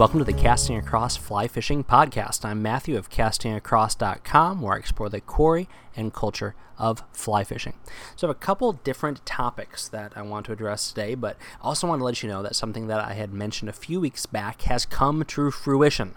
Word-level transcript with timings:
Welcome 0.00 0.20
to 0.20 0.24
the 0.24 0.32
Casting 0.32 0.78
Across 0.78 1.18
Fly 1.18 1.46
Fishing 1.46 1.84
Podcast. 1.84 2.42
I'm 2.42 2.62
Matthew 2.62 2.96
of 2.96 3.10
castingacross.com, 3.10 4.62
where 4.62 4.74
I 4.74 4.78
explore 4.78 5.10
the 5.10 5.20
quarry 5.20 5.68
and 5.94 6.10
culture 6.10 6.54
of 6.78 7.02
fly 7.12 7.44
fishing. 7.44 7.74
So, 8.16 8.26
I 8.26 8.30
have 8.30 8.36
a 8.36 8.40
couple 8.40 8.72
different 8.72 9.26
topics 9.26 9.88
that 9.88 10.14
I 10.16 10.22
want 10.22 10.46
to 10.46 10.52
address 10.52 10.88
today, 10.88 11.14
but 11.14 11.36
also 11.60 11.86
want 11.86 12.00
to 12.00 12.04
let 12.06 12.22
you 12.22 12.30
know 12.30 12.42
that 12.42 12.56
something 12.56 12.86
that 12.86 13.00
I 13.00 13.12
had 13.12 13.34
mentioned 13.34 13.68
a 13.68 13.74
few 13.74 14.00
weeks 14.00 14.24
back 14.24 14.62
has 14.62 14.86
come 14.86 15.22
to 15.22 15.50
fruition. 15.50 16.16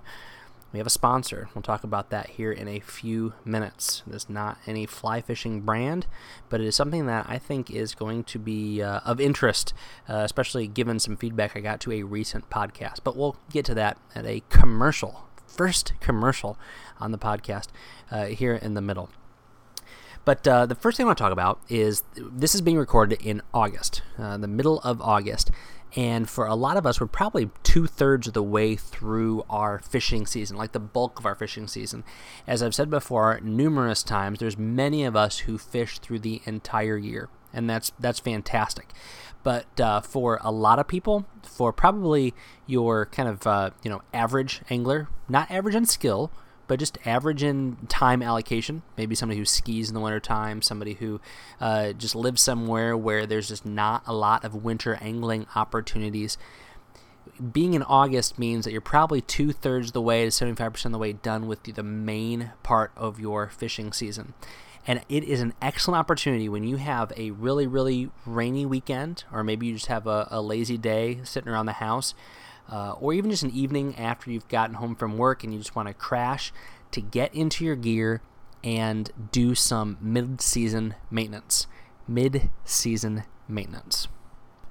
We 0.73 0.79
have 0.79 0.87
a 0.87 0.89
sponsor. 0.89 1.49
We'll 1.53 1.61
talk 1.61 1.83
about 1.83 2.09
that 2.09 2.31
here 2.31 2.51
in 2.51 2.67
a 2.67 2.79
few 2.79 3.33
minutes. 3.45 4.01
It 4.07 4.15
is 4.15 4.27
not 4.27 4.57
any 4.65 4.87
fly 4.87 5.21
fishing 5.21 5.61
brand, 5.61 6.07
but 6.49 6.59
it 6.59 6.65
is 6.65 6.75
something 6.75 7.05
that 7.05 7.27
I 7.29 7.37
think 7.37 7.69
is 7.69 7.93
going 7.93 8.23
to 8.25 8.39
be 8.39 8.81
uh, 8.81 9.01
of 9.05 9.21
interest, 9.21 9.75
uh, 10.09 10.23
especially 10.23 10.65
given 10.65 10.99
some 10.99 11.15
feedback 11.15 11.55
I 11.55 11.59
got 11.59 11.79
to 11.81 11.91
a 11.91 12.01
recent 12.01 12.49
podcast. 12.49 13.01
But 13.03 13.15
we'll 13.15 13.37
get 13.51 13.65
to 13.65 13.75
that 13.75 13.99
at 14.15 14.25
a 14.25 14.41
commercial, 14.49 15.27
first 15.45 15.93
commercial 15.99 16.57
on 16.99 17.11
the 17.11 17.19
podcast 17.19 17.67
uh, 18.09 18.25
here 18.25 18.55
in 18.55 18.73
the 18.73 18.81
middle. 18.81 19.11
But 20.25 20.47
uh, 20.47 20.65
the 20.65 20.75
first 20.75 20.97
thing 20.97 21.05
I 21.05 21.07
want 21.07 21.17
to 21.19 21.23
talk 21.23 21.33
about 21.33 21.59
is 21.69 22.03
this 22.15 22.55
is 22.55 22.61
being 22.61 22.77
recorded 22.77 23.21
in 23.21 23.43
August, 23.53 24.01
uh, 24.17 24.37
the 24.37 24.47
middle 24.47 24.79
of 24.79 25.01
August. 25.01 25.51
And 25.95 26.27
for 26.27 26.47
a 26.47 26.55
lot 26.55 26.77
of 26.77 26.87
us, 26.87 26.99
we're 26.99 27.07
probably 27.07 27.51
two 27.61 27.85
thirds 27.85 28.27
of 28.27 28.33
the 28.33 28.41
way 28.41 28.75
through 28.75 29.45
our 29.49 29.79
fishing 29.79 30.25
season, 30.25 30.57
like 30.57 30.71
the 30.71 30.79
bulk 30.79 31.19
of 31.19 31.25
our 31.25 31.35
fishing 31.35 31.67
season. 31.67 32.03
As 32.47 32.63
I've 32.63 32.73
said 32.73 32.89
before 32.89 33.39
numerous 33.43 34.01
times, 34.01 34.39
there's 34.39 34.57
many 34.57 35.03
of 35.03 35.15
us 35.15 35.39
who 35.39 35.57
fish 35.57 35.99
through 35.99 36.19
the 36.19 36.41
entire 36.45 36.97
year, 36.97 37.29
and 37.53 37.69
that's 37.69 37.91
that's 37.99 38.19
fantastic. 38.19 38.89
But 39.43 39.79
uh, 39.79 40.01
for 40.01 40.39
a 40.41 40.51
lot 40.51 40.79
of 40.79 40.87
people, 40.87 41.25
for 41.43 41.71
probably 41.71 42.33
your 42.65 43.05
kind 43.07 43.29
of 43.29 43.45
uh, 43.45 43.69
you 43.83 43.91
know 43.91 44.01
average 44.13 44.61
angler, 44.71 45.09
not 45.29 45.51
average 45.51 45.75
in 45.75 45.85
skill, 45.85 46.31
but 46.67 46.79
just 46.79 46.97
average 47.05 47.43
in 47.43 47.77
time 47.87 48.21
allocation. 48.21 48.83
Maybe 48.97 49.15
somebody 49.15 49.37
who 49.37 49.45
skis 49.45 49.89
in 49.89 49.95
the 49.95 49.99
wintertime, 49.99 50.61
somebody 50.61 50.93
who 50.93 51.19
uh, 51.59 51.93
just 51.93 52.15
lives 52.15 52.41
somewhere 52.41 52.95
where 52.95 53.25
there's 53.25 53.49
just 53.49 53.65
not 53.65 54.03
a 54.05 54.13
lot 54.13 54.43
of 54.43 54.63
winter 54.63 54.97
angling 55.01 55.47
opportunities. 55.55 56.37
Being 57.51 57.73
in 57.73 57.83
August 57.83 58.37
means 58.37 58.65
that 58.65 58.71
you're 58.71 58.81
probably 58.81 59.21
two 59.21 59.51
thirds 59.51 59.87
of 59.87 59.93
the 59.93 60.01
way 60.01 60.23
to 60.23 60.29
75% 60.29 60.85
of 60.85 60.91
the 60.91 60.97
way 60.97 61.13
done 61.13 61.47
with 61.47 61.63
the 61.63 61.83
main 61.83 62.51
part 62.61 62.91
of 62.95 63.19
your 63.19 63.49
fishing 63.49 63.91
season. 63.91 64.33
And 64.85 65.01
it 65.07 65.23
is 65.23 65.39
an 65.39 65.53
excellent 65.61 65.97
opportunity 65.97 66.49
when 66.49 66.65
you 66.65 66.75
have 66.75 67.13
a 67.15 67.31
really, 67.31 67.65
really 67.65 68.09
rainy 68.25 68.65
weekend, 68.65 69.23
or 69.31 69.43
maybe 69.43 69.67
you 69.67 69.75
just 69.75 69.85
have 69.85 70.05
a, 70.07 70.27
a 70.29 70.41
lazy 70.41 70.77
day 70.77 71.19
sitting 71.23 71.51
around 71.51 71.67
the 71.67 71.73
house 71.73 72.13
uh, 72.71 72.93
or 72.93 73.13
even 73.13 73.31
just 73.31 73.43
an 73.43 73.51
evening 73.51 73.95
after 73.97 74.31
you've 74.31 74.47
gotten 74.47 74.75
home 74.75 74.95
from 74.95 75.17
work 75.17 75.43
and 75.43 75.53
you 75.53 75.59
just 75.59 75.75
want 75.75 75.87
to 75.87 75.93
crash 75.93 76.51
to 76.91 77.01
get 77.01 77.33
into 77.33 77.65
your 77.65 77.75
gear 77.75 78.21
and 78.63 79.11
do 79.31 79.55
some 79.55 79.97
mid 79.99 80.41
season 80.41 80.95
maintenance. 81.11 81.67
Mid 82.07 82.49
season 82.63 83.23
maintenance. 83.47 84.07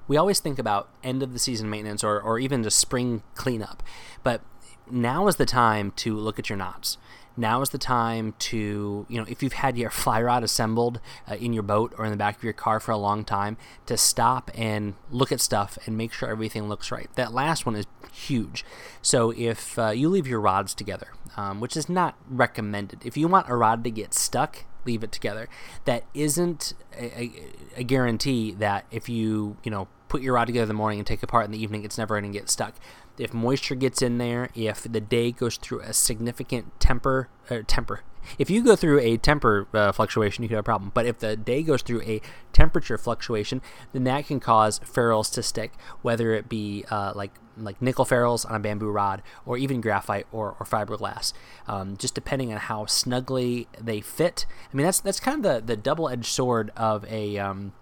We 0.07 0.17
always 0.17 0.39
think 0.39 0.59
about 0.59 0.89
end 1.03 1.23
of 1.23 1.33
the 1.33 1.39
season 1.39 1.69
maintenance 1.69 2.03
or, 2.03 2.19
or 2.19 2.39
even 2.39 2.63
just 2.63 2.77
spring 2.77 3.23
cleanup, 3.35 3.81
but 4.23 4.41
now 4.89 5.27
is 5.27 5.37
the 5.37 5.45
time 5.45 5.91
to 5.91 6.15
look 6.15 6.39
at 6.39 6.49
your 6.49 6.57
knots 6.57 6.97
now 7.35 7.61
is 7.61 7.69
the 7.69 7.77
time 7.77 8.33
to, 8.39 9.05
you 9.09 9.17
know, 9.19 9.25
if 9.27 9.41
you've 9.41 9.53
had 9.53 9.77
your 9.77 9.89
fly 10.03 10.21
rod 10.21 10.43
assembled 10.43 10.99
uh, 11.29 11.35
in 11.35 11.53
your 11.53 11.63
boat 11.63 11.93
or 11.97 12.05
in 12.05 12.11
the 12.11 12.17
back 12.17 12.37
of 12.37 12.43
your 12.43 12.53
car 12.53 12.79
for 12.79 12.91
a 12.91 12.97
long 12.97 13.23
time, 13.23 13.57
to 13.85 13.97
stop 13.97 14.51
and 14.55 14.95
look 15.09 15.31
at 15.31 15.41
stuff 15.41 15.77
and 15.85 15.97
make 15.97 16.13
sure 16.13 16.29
everything 16.29 16.67
looks 16.69 16.91
right. 16.91 17.09
That 17.15 17.33
last 17.33 17.65
one 17.65 17.75
is 17.75 17.85
huge. 18.11 18.63
So 19.01 19.31
if 19.31 19.77
uh, 19.77 19.89
you 19.89 20.09
leave 20.09 20.27
your 20.27 20.39
rods 20.39 20.73
together, 20.73 21.07
um, 21.35 21.59
which 21.59 21.75
is 21.75 21.89
not 21.89 22.15
recommended, 22.29 23.05
if 23.05 23.17
you 23.17 23.27
want 23.27 23.49
a 23.49 23.55
rod 23.55 23.83
to 23.83 23.91
get 23.91 24.13
stuck, 24.13 24.65
leave 24.85 25.03
it 25.03 25.11
together. 25.11 25.47
That 25.85 26.03
isn't 26.13 26.73
a, 26.97 27.21
a, 27.21 27.31
a 27.77 27.83
guarantee 27.83 28.51
that 28.53 28.85
if 28.91 29.09
you, 29.09 29.57
you 29.63 29.71
know, 29.71 29.87
put 30.13 30.21
your 30.21 30.35
rod 30.35 30.45
together 30.45 30.63
in 30.63 30.67
the 30.67 30.75
morning 30.75 30.99
and 30.99 31.07
take 31.07 31.23
apart 31.23 31.43
in 31.45 31.51
the 31.51 31.61
evening, 31.61 31.83
it's 31.83 31.97
never 31.97 32.19
going 32.19 32.31
to 32.31 32.39
get 32.39 32.49
stuck 32.49 32.75
if 33.17 33.33
moisture 33.33 33.75
gets 33.75 34.01
in 34.01 34.19
there, 34.19 34.49
if 34.55 34.83
the 34.83 35.01
day 35.01 35.31
goes 35.31 35.57
through 35.57 35.81
a 35.81 35.93
significant 35.93 36.79
temper 36.79 37.29
uh, 37.49 37.59
temper. 37.65 38.01
If 38.37 38.49
you 38.49 38.63
go 38.63 38.75
through 38.75 38.99
a 38.99 39.17
temper 39.17 39.67
uh, 39.73 39.91
fluctuation, 39.91 40.43
you 40.43 40.47
could 40.47 40.55
have 40.55 40.63
a 40.63 40.63
problem. 40.63 40.91
But 40.93 41.05
if 41.05 41.19
the 41.19 41.35
day 41.35 41.61
goes 41.61 41.81
through 41.81 42.03
a 42.03 42.21
temperature 42.53 42.97
fluctuation, 42.97 43.61
then 43.91 44.05
that 44.05 44.27
can 44.27 44.39
cause 44.39 44.79
ferrules 44.79 45.29
to 45.31 45.43
stick, 45.43 45.73
whether 46.03 46.33
it 46.33 46.47
be 46.47 46.85
uh, 46.89 47.13
like 47.15 47.31
like 47.57 47.81
nickel 47.81 48.05
ferrules 48.05 48.45
on 48.45 48.55
a 48.55 48.59
bamboo 48.59 48.89
rod, 48.89 49.21
or 49.45 49.57
even 49.57 49.81
graphite 49.81 50.25
or, 50.31 50.55
or 50.59 50.65
fiberglass, 50.65 51.33
um, 51.67 51.97
just 51.97 52.15
depending 52.15 52.51
on 52.51 52.59
how 52.59 52.85
snugly 52.85 53.67
they 53.79 53.99
fit. 53.99 54.45
I 54.71 54.75
mean, 54.75 54.85
that's 54.85 55.01
that's 55.01 55.19
kind 55.19 55.45
of 55.45 55.53
the, 55.53 55.75
the 55.75 55.77
double 55.77 56.07
edged 56.07 56.25
sword 56.25 56.71
of 56.77 57.03
a 57.05 57.37
um, 57.37 57.73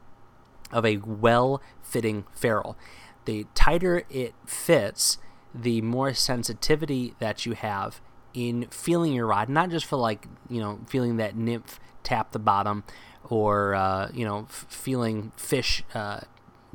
of 0.72 0.86
a 0.86 0.98
well 0.98 1.62
fitting 1.82 2.26
ferrule 2.34 2.78
the 3.26 3.46
tighter 3.54 4.04
it 4.10 4.34
fits, 4.46 5.18
the 5.54 5.82
more 5.82 6.14
sensitivity 6.14 7.14
that 7.20 7.46
you 7.46 7.54
have 7.54 8.02
in 8.34 8.68
feeling 8.72 9.14
your 9.14 9.28
rod, 9.28 9.50
not 9.50 9.70
just 9.70 9.86
for 9.86 9.98
like, 9.98 10.28
you 10.50 10.60
know, 10.60 10.80
feeling 10.88 11.18
that 11.18 11.36
nymph 11.36 11.80
tap 12.04 12.32
the 12.32 12.40
bottom 12.40 12.84
or, 13.30 13.76
uh, 13.76 14.10
you 14.14 14.26
know, 14.26 14.48
f- 14.50 14.66
feeling 14.70 15.32
fish 15.36 15.84
uh, 15.94 16.22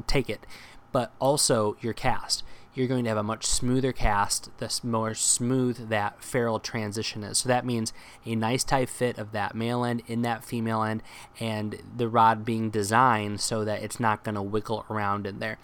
take 0.06 0.28
it, 0.28 0.46
but 0.92 1.12
also 1.19 1.76
your 1.81 1.92
cast. 1.92 2.42
You're 2.76 2.87
going 2.87 3.05
to 3.05 3.08
have 3.08 3.19
a 3.19 3.23
much 3.23 3.46
smoother 3.46 3.93
cast, 3.93 4.50
the 4.58 4.81
more 4.84 5.14
smooth 5.14 5.88
that 5.88 6.23
ferrule 6.23 6.61
transition 6.61 7.25
is. 7.25 7.38
So 7.38 7.49
that 7.49 7.64
means 7.64 7.93
a 8.25 8.37
nice 8.37 8.62
tight 8.62 8.90
fit 8.90 9.19
of 9.19 9.32
that 9.32 9.55
male 9.55 9.84
end 9.84 10.02
in 10.06 10.23
that 10.23 10.44
female 10.44 10.82
end, 10.82 11.02
and 11.40 11.82
the 11.96 12.06
rod 12.06 12.44
being 12.44 12.70
designed 12.70 13.40
so 13.40 13.64
that 13.64 13.82
it's 13.82 13.99
not 13.99 14.23
going 14.23 14.34
to 14.34 14.43
wiggle 14.43 14.84
around 14.90 15.26
in 15.26 15.40
there 15.40 15.58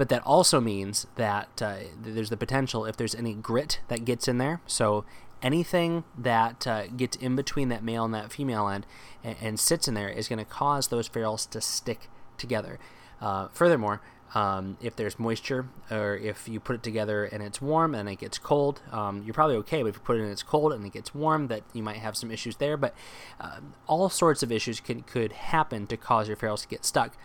but 0.00 0.08
that 0.08 0.22
also 0.24 0.62
means 0.62 1.06
that 1.16 1.60
uh, 1.60 1.76
there's 2.02 2.30
the 2.30 2.36
potential 2.38 2.86
if 2.86 2.96
there's 2.96 3.14
any 3.14 3.34
grit 3.34 3.80
that 3.88 4.06
gets 4.06 4.28
in 4.28 4.38
there. 4.38 4.62
So 4.66 5.04
anything 5.42 6.04
that 6.16 6.66
uh, 6.66 6.86
gets 6.86 7.18
in 7.18 7.36
between 7.36 7.68
that 7.68 7.84
male 7.84 8.06
and 8.06 8.14
that 8.14 8.32
female 8.32 8.66
end 8.66 8.86
and, 9.22 9.36
and 9.42 9.60
sits 9.60 9.88
in 9.88 9.92
there 9.92 10.08
is 10.08 10.26
going 10.26 10.38
to 10.38 10.46
cause 10.46 10.88
those 10.88 11.06
ferrules 11.06 11.44
to 11.44 11.60
stick 11.60 12.08
together. 12.38 12.78
Uh, 13.20 13.48
furthermore, 13.48 14.00
um, 14.34 14.76
if 14.80 14.94
there's 14.96 15.18
moisture 15.18 15.66
or 15.90 16.16
if 16.16 16.48
you 16.48 16.60
put 16.60 16.76
it 16.76 16.82
together 16.82 17.24
and 17.24 17.42
it's 17.42 17.60
warm 17.60 17.94
and 17.94 18.08
it 18.08 18.18
gets 18.18 18.38
cold, 18.38 18.80
um, 18.92 19.22
you're 19.24 19.34
probably 19.34 19.56
okay. 19.56 19.82
But 19.82 19.88
if 19.88 19.96
you 19.96 20.00
put 20.02 20.16
it 20.16 20.22
and 20.22 20.30
it's 20.30 20.42
cold 20.42 20.72
and 20.72 20.84
it 20.84 20.92
gets 20.92 21.14
warm, 21.14 21.48
that 21.48 21.62
you 21.72 21.82
might 21.82 21.96
have 21.96 22.16
some 22.16 22.30
issues 22.30 22.56
there. 22.56 22.76
But 22.76 22.94
uh, 23.40 23.60
all 23.86 24.08
sorts 24.08 24.42
of 24.42 24.52
issues 24.52 24.80
could, 24.80 25.06
could 25.06 25.32
happen 25.32 25.86
to 25.88 25.96
cause 25.96 26.28
your 26.28 26.36
ferrules 26.36 26.62
to 26.62 26.68
get 26.68 26.84
stuck. 26.84 27.16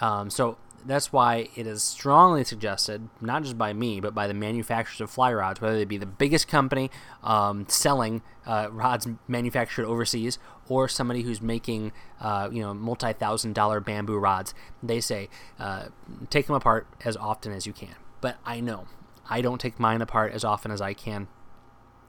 Um, 0.00 0.30
so 0.30 0.56
that's 0.86 1.12
why 1.12 1.48
it 1.54 1.66
is 1.66 1.82
strongly 1.82 2.44
suggested, 2.44 3.08
not 3.20 3.42
just 3.42 3.58
by 3.58 3.72
me, 3.72 4.00
but 4.00 4.14
by 4.14 4.26
the 4.26 4.34
manufacturers 4.34 5.00
of 5.00 5.10
fly 5.10 5.32
rods, 5.32 5.60
whether 5.60 5.76
they 5.76 5.84
be 5.84 5.98
the 5.98 6.06
biggest 6.06 6.48
company 6.48 6.90
um, 7.22 7.66
selling 7.68 8.22
uh, 8.46 8.68
rods 8.70 9.08
manufactured 9.28 9.86
overseas 9.86 10.38
or 10.68 10.88
somebody 10.88 11.22
who's 11.22 11.40
making, 11.42 11.92
uh, 12.20 12.48
you 12.52 12.62
know, 12.62 12.74
multi-thousand 12.74 13.54
dollar 13.54 13.80
bamboo 13.80 14.16
rods. 14.16 14.54
They 14.82 15.00
say 15.00 15.28
uh, 15.58 15.86
take 16.30 16.46
them 16.46 16.56
apart 16.56 16.86
as 17.04 17.16
often 17.16 17.52
as 17.52 17.66
you 17.66 17.72
can. 17.72 17.94
But 18.20 18.38
I 18.44 18.60
know 18.60 18.86
I 19.28 19.40
don't 19.40 19.60
take 19.60 19.78
mine 19.78 20.02
apart 20.02 20.32
as 20.32 20.44
often 20.44 20.70
as 20.70 20.80
I 20.80 20.94
can. 20.94 21.28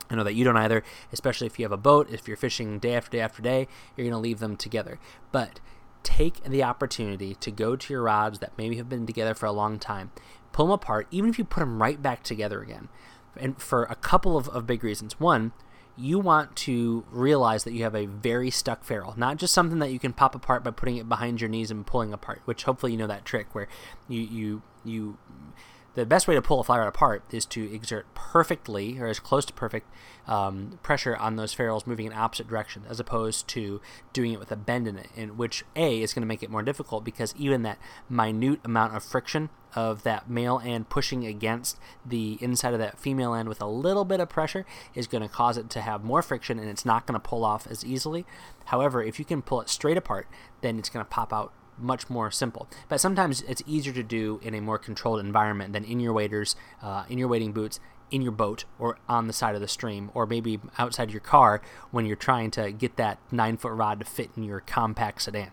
I 0.09 0.15
know 0.15 0.23
that 0.23 0.33
you 0.33 0.43
don't 0.43 0.57
either, 0.57 0.83
especially 1.11 1.47
if 1.47 1.57
you 1.57 1.65
have 1.65 1.71
a 1.71 1.77
boat. 1.77 2.09
If 2.11 2.27
you're 2.27 2.37
fishing 2.37 2.77
day 2.79 2.93
after 2.95 3.11
day 3.11 3.21
after 3.21 3.41
day, 3.41 3.67
you're 3.95 4.05
going 4.05 4.11
to 4.11 4.17
leave 4.17 4.39
them 4.39 4.57
together. 4.57 4.99
But 5.31 5.59
take 6.03 6.43
the 6.43 6.63
opportunity 6.63 7.35
to 7.35 7.51
go 7.51 7.75
to 7.75 7.93
your 7.93 8.03
rods 8.03 8.39
that 8.39 8.53
maybe 8.57 8.77
have 8.77 8.89
been 8.89 9.05
together 9.05 9.33
for 9.33 9.45
a 9.45 9.51
long 9.51 9.79
time, 9.79 10.11
pull 10.51 10.67
them 10.67 10.73
apart, 10.73 11.07
even 11.11 11.29
if 11.29 11.37
you 11.37 11.45
put 11.45 11.61
them 11.61 11.81
right 11.81 12.01
back 12.01 12.23
together 12.23 12.61
again. 12.61 12.89
And 13.35 13.59
for 13.59 13.83
a 13.83 13.95
couple 13.95 14.37
of, 14.37 14.47
of 14.49 14.67
big 14.67 14.83
reasons. 14.83 15.19
One, 15.19 15.53
you 15.95 16.19
want 16.19 16.55
to 16.55 17.05
realize 17.11 17.63
that 17.63 17.73
you 17.73 17.83
have 17.83 17.95
a 17.95 18.05
very 18.05 18.49
stuck 18.49 18.83
ferrule, 18.83 19.13
not 19.17 19.37
just 19.37 19.53
something 19.53 19.79
that 19.79 19.91
you 19.91 19.99
can 19.99 20.13
pop 20.13 20.35
apart 20.35 20.63
by 20.63 20.71
putting 20.71 20.97
it 20.97 21.07
behind 21.07 21.39
your 21.39 21.49
knees 21.49 21.71
and 21.71 21.85
pulling 21.85 22.13
apart, 22.13 22.41
which 22.45 22.63
hopefully 22.63 22.91
you 22.91 22.97
know 22.97 23.07
that 23.07 23.25
trick 23.25 23.53
where 23.53 23.67
you, 24.07 24.21
you, 24.21 24.61
you 24.83 25.17
the 25.95 26.05
best 26.05 26.27
way 26.27 26.35
to 26.35 26.41
pull 26.41 26.59
a 26.59 26.63
fly 26.63 26.79
rod 26.79 26.87
apart 26.87 27.23
is 27.31 27.45
to 27.45 27.73
exert 27.73 28.05
perfectly 28.15 28.99
or 28.99 29.07
as 29.07 29.19
close 29.19 29.45
to 29.45 29.53
perfect 29.53 29.87
um, 30.27 30.79
pressure 30.81 31.15
on 31.15 31.35
those 31.35 31.53
ferrules 31.53 31.85
moving 31.85 32.07
in 32.07 32.13
opposite 32.13 32.47
directions 32.47 32.85
as 32.89 32.99
opposed 32.99 33.47
to 33.49 33.79
doing 34.11 34.33
it 34.33 34.39
with 34.39 34.51
a 34.51 34.55
bend 34.55 34.87
in 34.87 34.97
it 34.97 35.09
in 35.15 35.37
which 35.37 35.63
a 35.75 36.01
is 36.01 36.13
going 36.13 36.21
to 36.21 36.27
make 36.27 36.41
it 36.41 36.49
more 36.49 36.63
difficult 36.63 37.03
because 37.03 37.33
even 37.37 37.61
that 37.63 37.77
minute 38.09 38.59
amount 38.63 38.95
of 38.95 39.03
friction 39.03 39.49
of 39.75 40.03
that 40.03 40.29
male 40.29 40.61
end 40.63 40.89
pushing 40.89 41.25
against 41.25 41.77
the 42.05 42.37
inside 42.41 42.73
of 42.73 42.79
that 42.79 42.99
female 42.99 43.33
end 43.33 43.49
with 43.49 43.61
a 43.61 43.67
little 43.67 44.05
bit 44.05 44.19
of 44.19 44.29
pressure 44.29 44.65
is 44.93 45.07
going 45.07 45.23
to 45.23 45.29
cause 45.29 45.57
it 45.57 45.69
to 45.69 45.81
have 45.81 46.03
more 46.03 46.21
friction 46.21 46.59
and 46.59 46.69
it's 46.69 46.85
not 46.85 47.05
going 47.05 47.19
to 47.19 47.27
pull 47.27 47.43
off 47.43 47.67
as 47.67 47.85
easily. 47.85 48.25
However 48.65 49.03
if 49.03 49.19
you 49.19 49.25
can 49.25 49.41
pull 49.41 49.61
it 49.61 49.69
straight 49.69 49.97
apart 49.97 50.27
then 50.61 50.79
it's 50.79 50.89
going 50.89 51.05
to 51.05 51.09
pop 51.09 51.33
out 51.33 51.51
much 51.77 52.09
more 52.09 52.31
simple. 52.31 52.67
But 52.89 52.99
sometimes 52.99 53.41
it's 53.41 53.63
easier 53.65 53.93
to 53.93 54.03
do 54.03 54.39
in 54.43 54.53
a 54.53 54.61
more 54.61 54.77
controlled 54.77 55.19
environment 55.19 55.73
than 55.73 55.83
in 55.83 55.99
your 55.99 56.13
waders, 56.13 56.55
uh, 56.81 57.05
in 57.09 57.17
your 57.17 57.27
wading 57.27 57.53
boots, 57.53 57.79
in 58.11 58.21
your 58.21 58.31
boat, 58.31 58.65
or 58.77 58.97
on 59.09 59.27
the 59.27 59.33
side 59.33 59.55
of 59.55 59.61
the 59.61 59.67
stream, 59.67 60.11
or 60.13 60.25
maybe 60.25 60.59
outside 60.77 61.11
your 61.11 61.19
car 61.19 61.61
when 61.91 62.05
you're 62.05 62.15
trying 62.15 62.51
to 62.51 62.71
get 62.71 62.95
that 62.97 63.17
nine 63.31 63.57
foot 63.57 63.71
rod 63.71 63.99
to 63.99 64.05
fit 64.05 64.29
in 64.37 64.43
your 64.43 64.59
compact 64.59 65.23
sedan. 65.23 65.51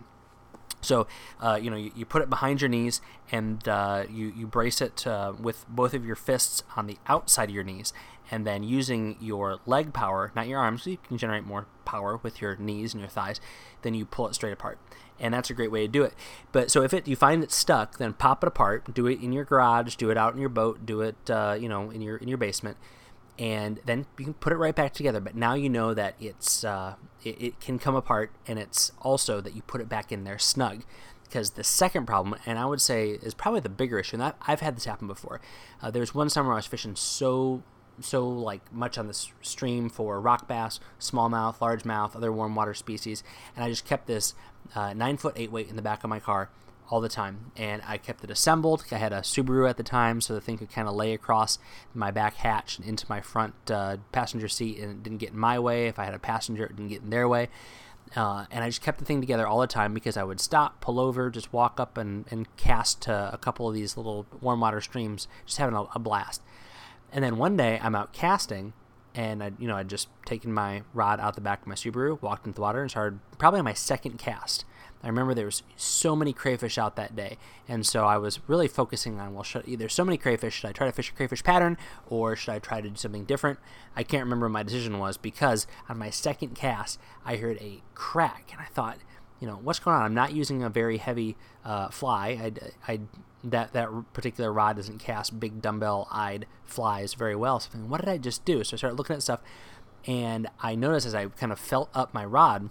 So, 0.82 1.06
uh, 1.40 1.58
you 1.61 1.70
know, 1.70 1.76
you, 1.76 1.93
you, 1.94 2.06
put 2.06 2.22
it 2.22 2.31
behind 2.31 2.61
your 2.62 2.69
knees 2.69 3.00
and 3.31 3.67
uh, 3.69 4.05
you, 4.11 4.32
you 4.34 4.46
brace 4.46 4.81
it 4.81 5.06
uh, 5.06 5.34
with 5.38 5.67
both 5.69 5.93
of 5.93 6.06
your 6.06 6.17
fists 6.17 6.62
on 6.76 6.87
the 6.87 6.96
outside 7.06 7.50
of 7.50 7.55
your 7.55 7.64
knees. 7.64 7.93
And 8.31 8.46
then 8.46 8.62
using 8.62 9.17
your 9.20 9.58
leg 9.67 9.93
power, 9.93 10.32
not 10.37 10.46
your 10.46 10.61
arms, 10.61 10.84
so 10.84 10.90
you 10.90 10.99
can 10.99 11.19
generate 11.19 11.44
more 11.44 11.67
power 11.84 12.19
with 12.22 12.40
your 12.40 12.56
knees 12.56 12.94
and 12.94 13.00
your 13.00 13.11
thighs, 13.11 13.40
then 13.82 13.93
you 13.93 14.06
pull 14.06 14.28
it 14.28 14.34
straight 14.34 14.52
apart 14.52 14.78
and 15.20 15.32
that's 15.32 15.50
a 15.50 15.55
great 15.55 15.70
way 15.70 15.82
to 15.82 15.88
do 15.88 16.02
it. 16.02 16.14
But 16.52 16.70
so 16.70 16.82
if 16.82 16.94
it 16.94 17.06
you 17.06 17.17
find 17.17 17.43
it 17.43 17.52
stuck, 17.52 17.99
then 17.99 18.12
pop 18.12 18.43
it 18.43 18.49
apart. 18.49 18.93
Do 18.94 19.06
it 19.06 19.20
in 19.20 19.32
your 19.32 19.44
garage. 19.44 19.96
Do 19.96 20.11
it 20.11 20.17
out 20.17 20.34
in 20.34 20.40
your 20.40 20.49
boat. 20.49 20.87
Do 20.87 21.02
it, 21.02 21.31
uh, 21.31 21.56
you 21.58 21.69
know, 21.69 21.90
in 21.90 22.00
your 22.00 22.17
in 22.17 22.28
your 22.28 22.38
basement, 22.38 22.76
and 23.38 23.81
then 23.84 24.06
you 24.19 24.25
can 24.25 24.34
put 24.34 24.52
it 24.52 24.56
right 24.56 24.75
back 24.75 24.94
together. 24.94 25.20
But 25.20 25.34
now 25.34 25.55
you 25.55 25.69
know 25.69 25.94
that 25.94 26.14
it's 26.20 26.64
uh, 26.64 26.94
it, 27.25 27.40
it 27.40 27.61
can 27.61 27.78
come 27.78 27.94
apart, 27.94 28.32
and 28.46 28.58
it's 28.58 28.93
also 29.02 29.40
that 29.40 29.55
you 29.55 29.62
put 29.62 29.81
it 29.81 29.88
back 29.88 30.11
in 30.11 30.25
there 30.25 30.38
snug. 30.38 30.84
Because 31.25 31.50
the 31.50 31.62
second 31.62 32.06
problem, 32.06 32.40
and 32.44 32.58
I 32.58 32.67
would 32.67 32.81
say 32.81 33.11
is 33.11 33.34
probably 33.34 33.61
the 33.61 33.69
bigger 33.69 34.00
issue, 34.00 34.20
and 34.20 34.34
I've 34.49 34.61
had 34.61 34.75
this 34.75 34.84
happen 34.84 35.06
before. 35.06 35.40
Uh, 35.81 35.88
there 35.88 36.00
was 36.00 36.12
one 36.12 36.28
summer 36.28 36.52
I 36.52 36.56
was 36.56 36.67
fishing 36.67 36.96
so 36.96 37.62
so 38.00 38.29
like 38.29 38.73
much 38.73 38.99
on 38.99 39.06
the 39.06 39.14
stream 39.43 39.88
for 39.88 40.20
rock 40.20 40.49
bass, 40.49 40.81
smallmouth, 40.99 41.58
largemouth, 41.58 42.17
other 42.17 42.32
warm 42.32 42.55
water 42.55 42.75
species, 42.75 43.23
and 43.55 43.64
I 43.64 43.69
just 43.69 43.85
kept 43.85 44.06
this 44.06 44.35
uh, 44.75 44.93
nine 44.93 45.17
foot 45.17 45.35
eight 45.37 45.50
weight 45.50 45.69
in 45.69 45.76
the 45.76 45.82
back 45.82 46.05
of 46.05 46.11
my 46.11 46.20
car 46.20 46.50
all 46.91 47.00
the 47.00 47.08
time. 47.08 47.52
And 47.56 47.82
I 47.87 47.99
kept 47.99 48.25
it 48.25 48.31
assembled. 48.31 48.85
I 48.91 48.97
had 48.97 49.12
a 49.12 49.20
Subaru 49.20 49.69
at 49.69 49.76
the 49.76 49.82
time, 49.82 50.20
so 50.20 50.35
the 50.35 50.41
thing 50.41 50.58
could 50.58 50.73
kind 50.73 50.88
of 50.88 50.94
lay 50.94 51.14
across 51.14 51.58
my 51.94 52.11
back 52.11 52.35
hatch 52.35 52.79
and 52.79 52.87
into 52.87 53.06
my 53.08 53.20
front 53.20 53.55
uh, 53.70 53.99
passenger 54.12 54.49
seat, 54.49 54.79
and 54.79 54.91
it 54.91 55.03
didn't 55.03 55.19
get 55.19 55.31
in 55.31 55.38
my 55.38 55.58
way. 55.58 55.87
If 55.87 55.99
I 55.99 56.05
had 56.05 56.14
a 56.14 56.19
passenger, 56.19 56.64
it 56.64 56.76
didn't 56.76 56.88
get 56.88 57.03
in 57.03 57.11
their 57.11 57.29
way. 57.29 57.49
Uh, 58.17 58.46
and 58.50 58.64
I 58.64 58.69
just 58.69 58.82
kept 58.82 58.99
the 58.99 59.05
thing 59.05 59.20
together 59.20 59.46
all 59.46 59.61
the 59.61 59.69
time 59.69 59.94
because 59.94 60.17
I 60.17 60.25
would 60.25 60.41
stop, 60.41 60.81
pull 60.81 60.99
over, 60.99 61.31
just 61.31 61.53
walk 61.53 61.79
up 61.79 61.96
and, 61.96 62.25
and 62.31 62.55
cast 62.56 63.03
to 63.03 63.31
a 63.32 63.38
couple 63.38 63.69
of 63.69 63.75
these 63.75 63.96
little 63.96 64.26
warm 64.41 64.61
water 64.61 64.81
streams, 64.81 65.29
just 65.46 65.58
having 65.58 65.76
a, 65.76 65.82
a 65.94 66.00
blast. 66.00 66.43
And 67.12 67.24
then 67.24 67.36
one 67.36 67.56
day 67.56 67.78
I'm 67.82 67.94
out 67.94 68.12
casting, 68.12 68.72
and 69.14 69.42
I, 69.42 69.52
you 69.58 69.66
know, 69.66 69.76
I'd 69.76 69.88
just 69.88 70.08
taken 70.24 70.52
my 70.52 70.82
rod 70.94 71.18
out 71.20 71.34
the 71.34 71.40
back 71.40 71.62
of 71.62 71.66
my 71.66 71.74
Subaru, 71.74 72.20
walked 72.22 72.46
into 72.46 72.56
the 72.56 72.60
water, 72.62 72.80
and 72.80 72.90
started 72.90 73.20
probably 73.38 73.62
my 73.62 73.74
second 73.74 74.18
cast. 74.18 74.64
I 75.02 75.08
remember 75.08 75.32
there 75.32 75.46
was 75.46 75.62
so 75.76 76.14
many 76.14 76.32
crayfish 76.32 76.76
out 76.76 76.96
that 76.96 77.16
day, 77.16 77.38
and 77.66 77.86
so 77.86 78.04
I 78.04 78.18
was 78.18 78.38
really 78.46 78.68
focusing 78.68 79.18
on 79.18 79.32
well, 79.32 79.42
should 79.42 79.66
either 79.66 79.88
so 79.88 80.04
many 80.04 80.18
crayfish, 80.18 80.54
should 80.54 80.68
I 80.68 80.72
try 80.72 80.86
to 80.86 80.92
fish 80.92 81.10
a 81.10 81.14
crayfish 81.14 81.42
pattern, 81.42 81.78
or 82.06 82.36
should 82.36 82.52
I 82.52 82.58
try 82.58 82.82
to 82.82 82.90
do 82.90 82.96
something 82.96 83.24
different? 83.24 83.58
I 83.96 84.02
can't 84.02 84.24
remember 84.24 84.46
what 84.46 84.52
my 84.52 84.62
decision 84.62 84.98
was 84.98 85.16
because 85.16 85.66
on 85.88 85.98
my 85.98 86.10
second 86.10 86.54
cast, 86.54 87.00
I 87.24 87.36
heard 87.36 87.56
a 87.58 87.82
crack, 87.94 88.50
and 88.52 88.60
I 88.60 88.66
thought, 88.66 88.98
you 89.40 89.46
know, 89.46 89.58
what's 89.62 89.78
going 89.78 89.96
on? 89.96 90.02
I'm 90.02 90.14
not 90.14 90.32
using 90.32 90.62
a 90.62 90.69
very 90.69 90.98
heavy 90.98 91.37
uh, 91.64 91.88
fly. 91.88 92.52
I, 92.87 92.92
I 92.92 93.00
that 93.42 93.72
that 93.72 93.88
particular 94.12 94.52
rod 94.52 94.76
doesn't 94.76 94.98
cast 94.98 95.40
big 95.40 95.62
dumbbell-eyed 95.62 96.46
flies 96.64 97.14
very 97.14 97.34
well. 97.34 97.58
So 97.58 97.70
thinking, 97.70 97.88
what 97.88 98.00
did 98.00 98.10
I 98.10 98.19
just 98.19 98.44
do? 98.44 98.62
So 98.64 98.75
I 98.75 98.76
started 98.76 98.96
looking 98.96 99.16
at 99.16 99.22
stuff, 99.22 99.40
and 100.06 100.48
I 100.60 100.75
noticed 100.75 101.06
as 101.06 101.14
I 101.14 101.26
kind 101.26 101.50
of 101.50 101.58
felt 101.58 101.88
up 101.94 102.12
my 102.12 102.24
rod 102.24 102.70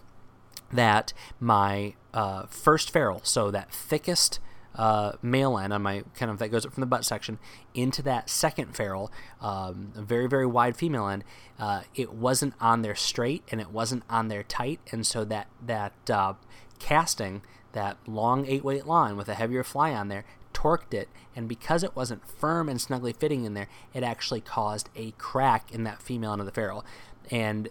that 0.71 1.13
my 1.39 1.95
uh, 2.13 2.45
first 2.45 2.91
ferrule, 2.91 3.21
so 3.23 3.49
that 3.49 3.71
thickest 3.71 4.39
uh, 4.75 5.13
male 5.21 5.57
end 5.57 5.73
on 5.73 5.81
my 5.81 6.03
kind 6.15 6.31
of 6.31 6.37
that 6.39 6.49
goes 6.49 6.65
up 6.65 6.73
from 6.73 6.81
the 6.81 6.87
butt 6.87 7.05
section 7.05 7.39
into 7.73 8.01
that 8.03 8.29
second 8.29 8.75
ferrule, 8.75 9.11
um, 9.41 9.91
a 9.95 10.01
very 10.01 10.27
very 10.27 10.45
wide 10.45 10.75
female 10.75 11.07
end. 11.07 11.23
Uh, 11.57 11.81
it 11.95 12.13
wasn't 12.13 12.53
on 12.61 12.81
there 12.81 12.95
straight 12.95 13.43
and 13.51 13.59
it 13.59 13.71
wasn't 13.71 14.03
on 14.09 14.27
there 14.27 14.43
tight, 14.43 14.79
and 14.91 15.05
so 15.05 15.25
that 15.25 15.47
that 15.65 15.93
uh, 16.09 16.33
casting 16.79 17.41
that 17.73 17.97
long 18.07 18.45
eight 18.47 18.63
weight 18.63 18.85
line 18.85 19.15
with 19.15 19.29
a 19.29 19.35
heavier 19.35 19.63
fly 19.63 19.93
on 19.93 20.07
there 20.07 20.25
torqued 20.53 20.93
it, 20.93 21.09
and 21.35 21.47
because 21.47 21.83
it 21.83 21.95
wasn't 21.95 22.27
firm 22.27 22.67
and 22.67 22.81
snugly 22.81 23.13
fitting 23.13 23.45
in 23.45 23.53
there, 23.53 23.69
it 23.93 24.03
actually 24.03 24.41
caused 24.41 24.89
a 24.95 25.11
crack 25.11 25.71
in 25.71 25.83
that 25.83 26.01
female 26.01 26.33
end 26.33 26.41
of 26.41 26.45
the 26.45 26.51
ferrule. 26.51 26.85
And 27.31 27.69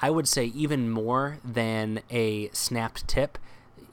I 0.00 0.10
would 0.10 0.28
say 0.28 0.46
even 0.46 0.90
more 0.90 1.38
than 1.44 2.00
a 2.10 2.50
snapped 2.50 3.08
tip, 3.08 3.38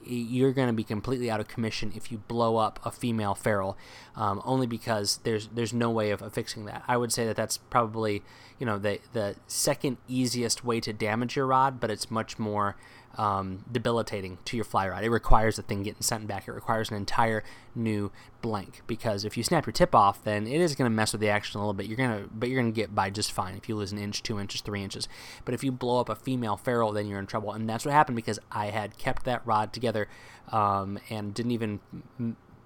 you're 0.06 0.52
going 0.52 0.68
to 0.68 0.72
be 0.72 0.84
completely 0.84 1.30
out 1.30 1.40
of 1.40 1.48
commission 1.48 1.92
if 1.94 2.10
you 2.10 2.18
blow 2.18 2.56
up 2.56 2.80
a 2.84 2.90
female 2.90 3.34
ferrule, 3.34 3.76
um, 4.14 4.40
only 4.44 4.66
because 4.66 5.18
there's 5.24 5.48
there's 5.48 5.72
no 5.72 5.90
way 5.90 6.10
of, 6.10 6.22
of, 6.22 6.32
fixing 6.32 6.64
that. 6.66 6.82
I 6.86 6.96
would 6.96 7.12
say 7.12 7.26
that 7.26 7.36
that's 7.36 7.58
probably 7.58 8.22
you 8.58 8.66
know 8.66 8.78
the 8.78 9.00
the 9.12 9.36
second 9.46 9.98
easiest 10.08 10.64
way 10.64 10.80
to 10.80 10.92
damage 10.92 11.36
your 11.36 11.46
rod, 11.46 11.80
but 11.80 11.90
it's 11.90 12.10
much 12.10 12.38
more 12.38 12.76
um, 13.16 13.64
debilitating 13.70 14.38
to 14.44 14.56
your 14.56 14.64
fly 14.64 14.88
rod. 14.88 15.04
It 15.04 15.10
requires 15.10 15.56
the 15.56 15.62
thing 15.62 15.82
getting 15.82 16.02
sent 16.02 16.26
back. 16.26 16.46
It 16.48 16.52
requires 16.52 16.90
an 16.90 16.96
entire 16.96 17.42
new 17.74 18.12
blank 18.42 18.82
because 18.86 19.24
if 19.24 19.36
you 19.36 19.42
snap 19.42 19.66
your 19.66 19.72
tip 19.72 19.94
off, 19.94 20.22
then 20.22 20.46
it 20.46 20.60
is 20.60 20.74
going 20.74 20.90
to 20.90 20.94
mess 20.94 21.12
with 21.12 21.20
the 21.20 21.28
action 21.28 21.58
a 21.58 21.62
little 21.62 21.74
bit. 21.74 21.86
You're 21.86 21.96
gonna, 21.96 22.26
but 22.32 22.48
you're 22.48 22.60
gonna 22.60 22.72
get 22.72 22.94
by 22.94 23.10
just 23.10 23.32
fine 23.32 23.56
if 23.56 23.68
you 23.68 23.76
lose 23.76 23.92
an 23.92 23.98
inch, 23.98 24.22
two 24.22 24.38
inches, 24.38 24.60
three 24.60 24.82
inches. 24.82 25.08
But 25.44 25.54
if 25.54 25.64
you 25.64 25.72
blow 25.72 26.00
up 26.00 26.08
a 26.08 26.14
female 26.14 26.56
ferrule, 26.56 26.92
then 26.92 27.06
you're 27.06 27.18
in 27.18 27.26
trouble. 27.26 27.52
And 27.52 27.68
that's 27.68 27.84
what 27.84 27.92
happened 27.92 28.16
because 28.16 28.38
I 28.50 28.66
had 28.66 28.98
kept 28.98 29.24
that 29.24 29.46
rod 29.46 29.72
together 29.72 30.08
um, 30.52 30.98
and 31.10 31.34
didn't 31.34 31.52
even 31.52 31.80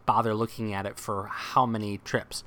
bother 0.07 0.35
looking 0.35 0.75
at 0.75 0.87
it 0.87 0.99
for 0.99 1.27
how 1.27 1.67
many 1.67 1.99
trips 1.99 2.43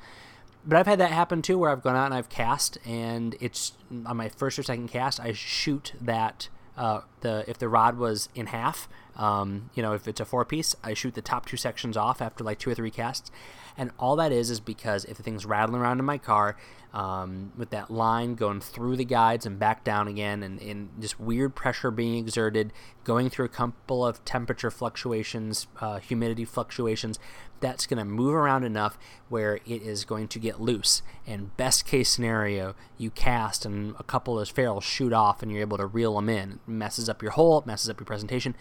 but 0.65 0.77
I've 0.77 0.88
had 0.88 1.00
that 1.00 1.12
happen 1.12 1.41
too, 1.41 1.57
where 1.57 1.69
I've 1.69 1.83
gone 1.83 1.95
out 1.95 2.05
and 2.05 2.13
I've 2.13 2.29
cast, 2.29 2.77
and 2.86 3.36
it's 3.39 3.74
on 4.05 4.17
my 4.17 4.29
first 4.29 4.57
or 4.57 4.63
second 4.63 4.88
cast, 4.88 5.19
I 5.19 5.33
shoot 5.33 5.93
that 6.00 6.48
uh, 6.77 7.01
the 7.22 7.44
if 7.48 7.58
the 7.58 7.70
rod 7.70 7.98
was 7.98 8.30
in 8.36 8.48
half, 8.48 8.88
um, 9.15 9.70
you 9.75 9.84
know, 9.84 9.94
if 9.94 10.08
it's 10.08 10.20
a 10.20 10.25
four 10.25 10.46
piece, 10.46 10.75
I 10.84 10.94
shoot 10.94 11.13
the 11.13 11.22
top 11.22 11.46
two 11.46 11.58
sections 11.58 11.98
off 11.98 12.22
after 12.22 12.44
like 12.44 12.60
two 12.60 12.70
or 12.70 12.75
three 12.75 12.92
casts. 12.92 13.32
And 13.77 13.92
all 13.98 14.15
that 14.18 14.32
is 14.32 14.50
is 14.50 14.60
because 14.60 15.06
if 15.06 15.18
the 15.18 15.24
thing's 15.24 15.46
rattling 15.46 15.82
around 15.82 16.00
in 16.00 16.06
my 16.06 16.18
car 16.18 16.56
um, 16.94 17.51
with 17.58 17.72
that 17.72 17.89
line 17.89 18.36
going 18.36 18.62
through 18.62 18.96
the 18.98 19.06
guides 19.06 19.46
and 19.46 19.58
back 19.58 19.84
down 19.84 20.08
again, 20.08 20.44
and, 20.44 20.62
and 20.62 20.89
just 21.00 21.20
weird 21.20 21.56
pressure 21.56 21.89
being 21.89 22.15
exerted, 22.15 22.72
going 23.03 23.30
through 23.30 23.46
a 23.46 23.50
couple 23.50 24.06
of 24.06 24.24
temperature 24.25 24.70
fluctuations, 24.70 25.68
uh, 25.82 25.98
humidity 26.00 26.46
fluctuations, 26.46 27.20
that's 27.60 27.86
going 27.86 27.98
to 27.98 28.06
move 28.06 28.34
around 28.34 28.63
enough 28.63 28.98
where 29.30 29.56
it 29.65 29.82
is 29.82 30.06
going 30.06 30.27
to 30.27 30.38
get 30.38 30.60
loose. 30.62 31.01
And 31.25 31.56
best 31.58 31.86
case 31.86 32.10
scenario, 32.10 32.75
you 32.98 33.10
cast 33.10 33.65
and 33.65 33.96
a 33.98 34.03
couple 34.03 34.36
of 34.36 34.42
those 34.42 34.50
ferrules 34.50 34.84
shoot 34.84 35.13
off 35.13 35.42
and 35.42 35.51
you're 35.51 35.62
able 35.62 35.77
to 35.77 35.86
reel 35.86 36.15
them 36.15 36.30
in. 36.30 36.51
It 36.51 36.60
messes 36.68 37.10
up 37.10 37.22
your 37.22 37.32
hole, 37.32 37.63
messes 37.65 37.89
up 37.89 38.00
your 38.00 38.06
presentation. 38.06 38.56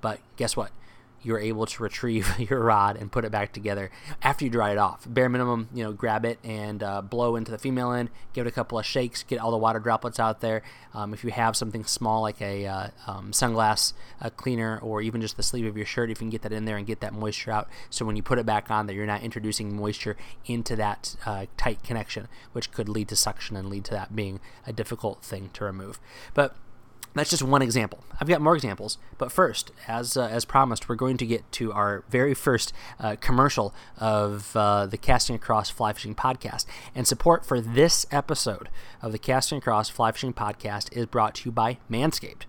But 0.00 0.20
guess 0.36 0.56
what? 0.56 0.72
You're 1.22 1.38
able 1.38 1.66
to 1.66 1.82
retrieve 1.82 2.38
your 2.50 2.60
rod 2.60 2.96
and 2.96 3.10
put 3.10 3.24
it 3.24 3.30
back 3.30 3.52
together 3.52 3.90
after 4.22 4.44
you 4.44 4.50
dry 4.50 4.72
it 4.72 4.78
off. 4.78 5.04
Bare 5.06 5.28
minimum, 5.28 5.68
you 5.74 5.82
know, 5.84 5.92
grab 5.92 6.24
it 6.24 6.38
and 6.44 6.82
uh, 6.82 7.02
blow 7.02 7.36
into 7.36 7.50
the 7.50 7.58
female 7.58 7.92
end, 7.92 8.10
give 8.32 8.46
it 8.46 8.48
a 8.48 8.52
couple 8.52 8.78
of 8.78 8.86
shakes, 8.86 9.22
get 9.22 9.38
all 9.38 9.50
the 9.50 9.56
water 9.56 9.78
droplets 9.78 10.20
out 10.20 10.40
there. 10.40 10.62
Um, 10.94 11.12
if 11.12 11.24
you 11.24 11.30
have 11.30 11.56
something 11.56 11.84
small 11.84 12.22
like 12.22 12.40
a 12.40 12.66
uh, 12.66 12.88
um, 13.06 13.32
sunglass 13.32 13.92
uh, 14.20 14.30
cleaner 14.30 14.78
or 14.78 15.02
even 15.02 15.20
just 15.20 15.36
the 15.36 15.42
sleeve 15.42 15.66
of 15.66 15.76
your 15.76 15.86
shirt, 15.86 16.10
if 16.10 16.18
you 16.18 16.24
can 16.24 16.30
get 16.30 16.42
that 16.42 16.52
in 16.52 16.64
there 16.64 16.76
and 16.76 16.86
get 16.86 17.00
that 17.00 17.12
moisture 17.12 17.50
out, 17.50 17.68
so 17.90 18.04
when 18.04 18.16
you 18.16 18.22
put 18.22 18.38
it 18.38 18.46
back 18.46 18.70
on, 18.70 18.86
that 18.86 18.94
you're 18.94 19.06
not 19.06 19.22
introducing 19.22 19.76
moisture 19.76 20.16
into 20.46 20.76
that 20.76 21.16
uh, 21.26 21.46
tight 21.56 21.82
connection, 21.82 22.28
which 22.52 22.72
could 22.72 22.88
lead 22.88 23.08
to 23.08 23.16
suction 23.16 23.56
and 23.56 23.68
lead 23.68 23.84
to 23.84 23.92
that 23.92 24.14
being 24.14 24.40
a 24.66 24.72
difficult 24.72 25.22
thing 25.22 25.50
to 25.54 25.64
remove. 25.64 26.00
But 26.34 26.54
that's 27.18 27.30
just 27.30 27.42
one 27.42 27.62
example. 27.62 28.04
I've 28.20 28.28
got 28.28 28.40
more 28.40 28.54
examples, 28.54 28.98
but 29.16 29.32
first, 29.32 29.70
as 29.86 30.16
uh, 30.16 30.26
as 30.26 30.44
promised, 30.44 30.88
we're 30.88 30.94
going 30.94 31.16
to 31.16 31.26
get 31.26 31.50
to 31.52 31.72
our 31.72 32.04
very 32.08 32.34
first 32.34 32.72
uh, 33.00 33.16
commercial 33.20 33.74
of 33.96 34.54
uh, 34.54 34.86
the 34.86 34.98
Casting 34.98 35.34
Across 35.34 35.70
Fly 35.70 35.92
Fishing 35.92 36.14
Podcast. 36.14 36.66
And 36.94 37.06
support 37.06 37.44
for 37.44 37.60
this 37.60 38.06
episode 38.10 38.68
of 39.02 39.12
the 39.12 39.18
Casting 39.18 39.58
Across 39.58 39.90
Fly 39.90 40.12
Fishing 40.12 40.32
Podcast 40.32 40.94
is 40.96 41.06
brought 41.06 41.36
to 41.36 41.46
you 41.46 41.52
by 41.52 41.78
Manscaped. 41.90 42.42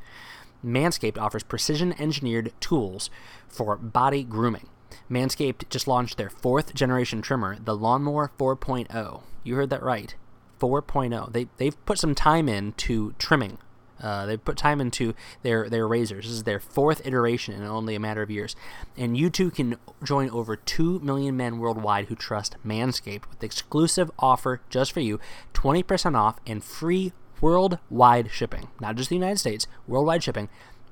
Manscaped 0.64 1.18
offers 1.18 1.44
precision 1.44 1.96
engineered 2.00 2.52
tools 2.60 3.10
for 3.48 3.78
body 3.78 4.24
grooming. 4.24 4.68
Manscaped 5.10 5.70
just 5.70 5.88
launched 5.88 6.18
their 6.18 6.30
fourth 6.30 6.74
generation 6.74 7.22
trimmer, 7.22 7.58
the 7.64 7.76
Lawnmower 7.76 8.32
4.0. 8.38 9.22
You 9.44 9.56
heard 9.56 9.70
that 9.70 9.82
right. 9.82 10.16
4.0. 10.60 11.32
They, 11.32 11.48
they've 11.58 11.86
put 11.86 11.98
some 11.98 12.14
time 12.14 12.50
into 12.50 13.14
trimming 13.14 13.58
uh, 14.02 14.26
they 14.26 14.38
put 14.38 14.58
time 14.58 14.82
into 14.82 15.14
their 15.44 15.70
their 15.70 15.88
razors. 15.88 16.26
This 16.26 16.34
is 16.34 16.44
their 16.44 16.60
fourth 16.60 17.06
iteration 17.06 17.54
in 17.54 17.64
only 17.64 17.96
a 17.96 18.00
matter 18.00 18.22
of 18.22 18.32
years, 18.32 18.56
and 18.98 19.18
you 19.18 19.30
too 19.30 19.52
can 19.52 19.78
join 20.04 20.30
over 20.30 20.56
two 20.56 21.00
million 21.00 21.36
men 21.38 21.60
worldwide 21.60 22.06
who 22.06 22.16
trust 22.16 22.56
Manscaped 22.66 23.30
with 23.30 23.44
exclusive 23.44 24.12
offer 24.20 24.62
just 24.70 24.92
for 24.92 25.02
you: 25.02 25.20
twenty 25.54 25.84
percent 25.84 26.16
off 26.16 26.40
and 26.46 26.64
free 26.64 27.14
worldwide 27.42 28.32
shipping. 28.32 28.70
Not 28.80 28.96
just 28.96 29.10
the 29.10 29.16
United 29.16 29.40
States, 29.40 29.68
worldwide 29.88 30.24
shipping 30.24 30.50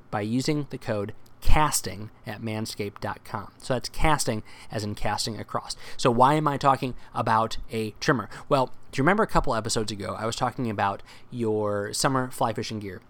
by 0.09 0.21
using 0.21 0.67
the 0.69 0.77
code 0.77 1.13
casting 1.41 2.10
at 2.25 2.41
manscaped.com. 2.41 3.51
So 3.60 3.74
that's 3.74 3.89
casting 3.89 4.44
as 4.72 4.84
in 4.84 4.96
casting 4.96 5.39
across. 5.39 5.75
So 5.96 6.12
why 6.12 6.36
am 6.36 6.48
I 6.48 6.58
talking 6.58 6.96
about 7.13 7.58
a 7.72 7.91
trimmer? 8.00 8.29
Well, 8.50 8.67
do 8.91 9.00
you 9.00 9.03
remember 9.03 9.24
a 9.24 9.27
couple 9.27 9.53
episodes 9.53 9.91
ago 9.91 10.15
I 10.17 10.25
was 10.25 10.36
talking 10.36 10.70
about 10.70 11.03
your 11.32 11.94
summer 11.94 12.32
fly 12.32 12.53
fishing 12.53 12.79
gear? 12.79 13.01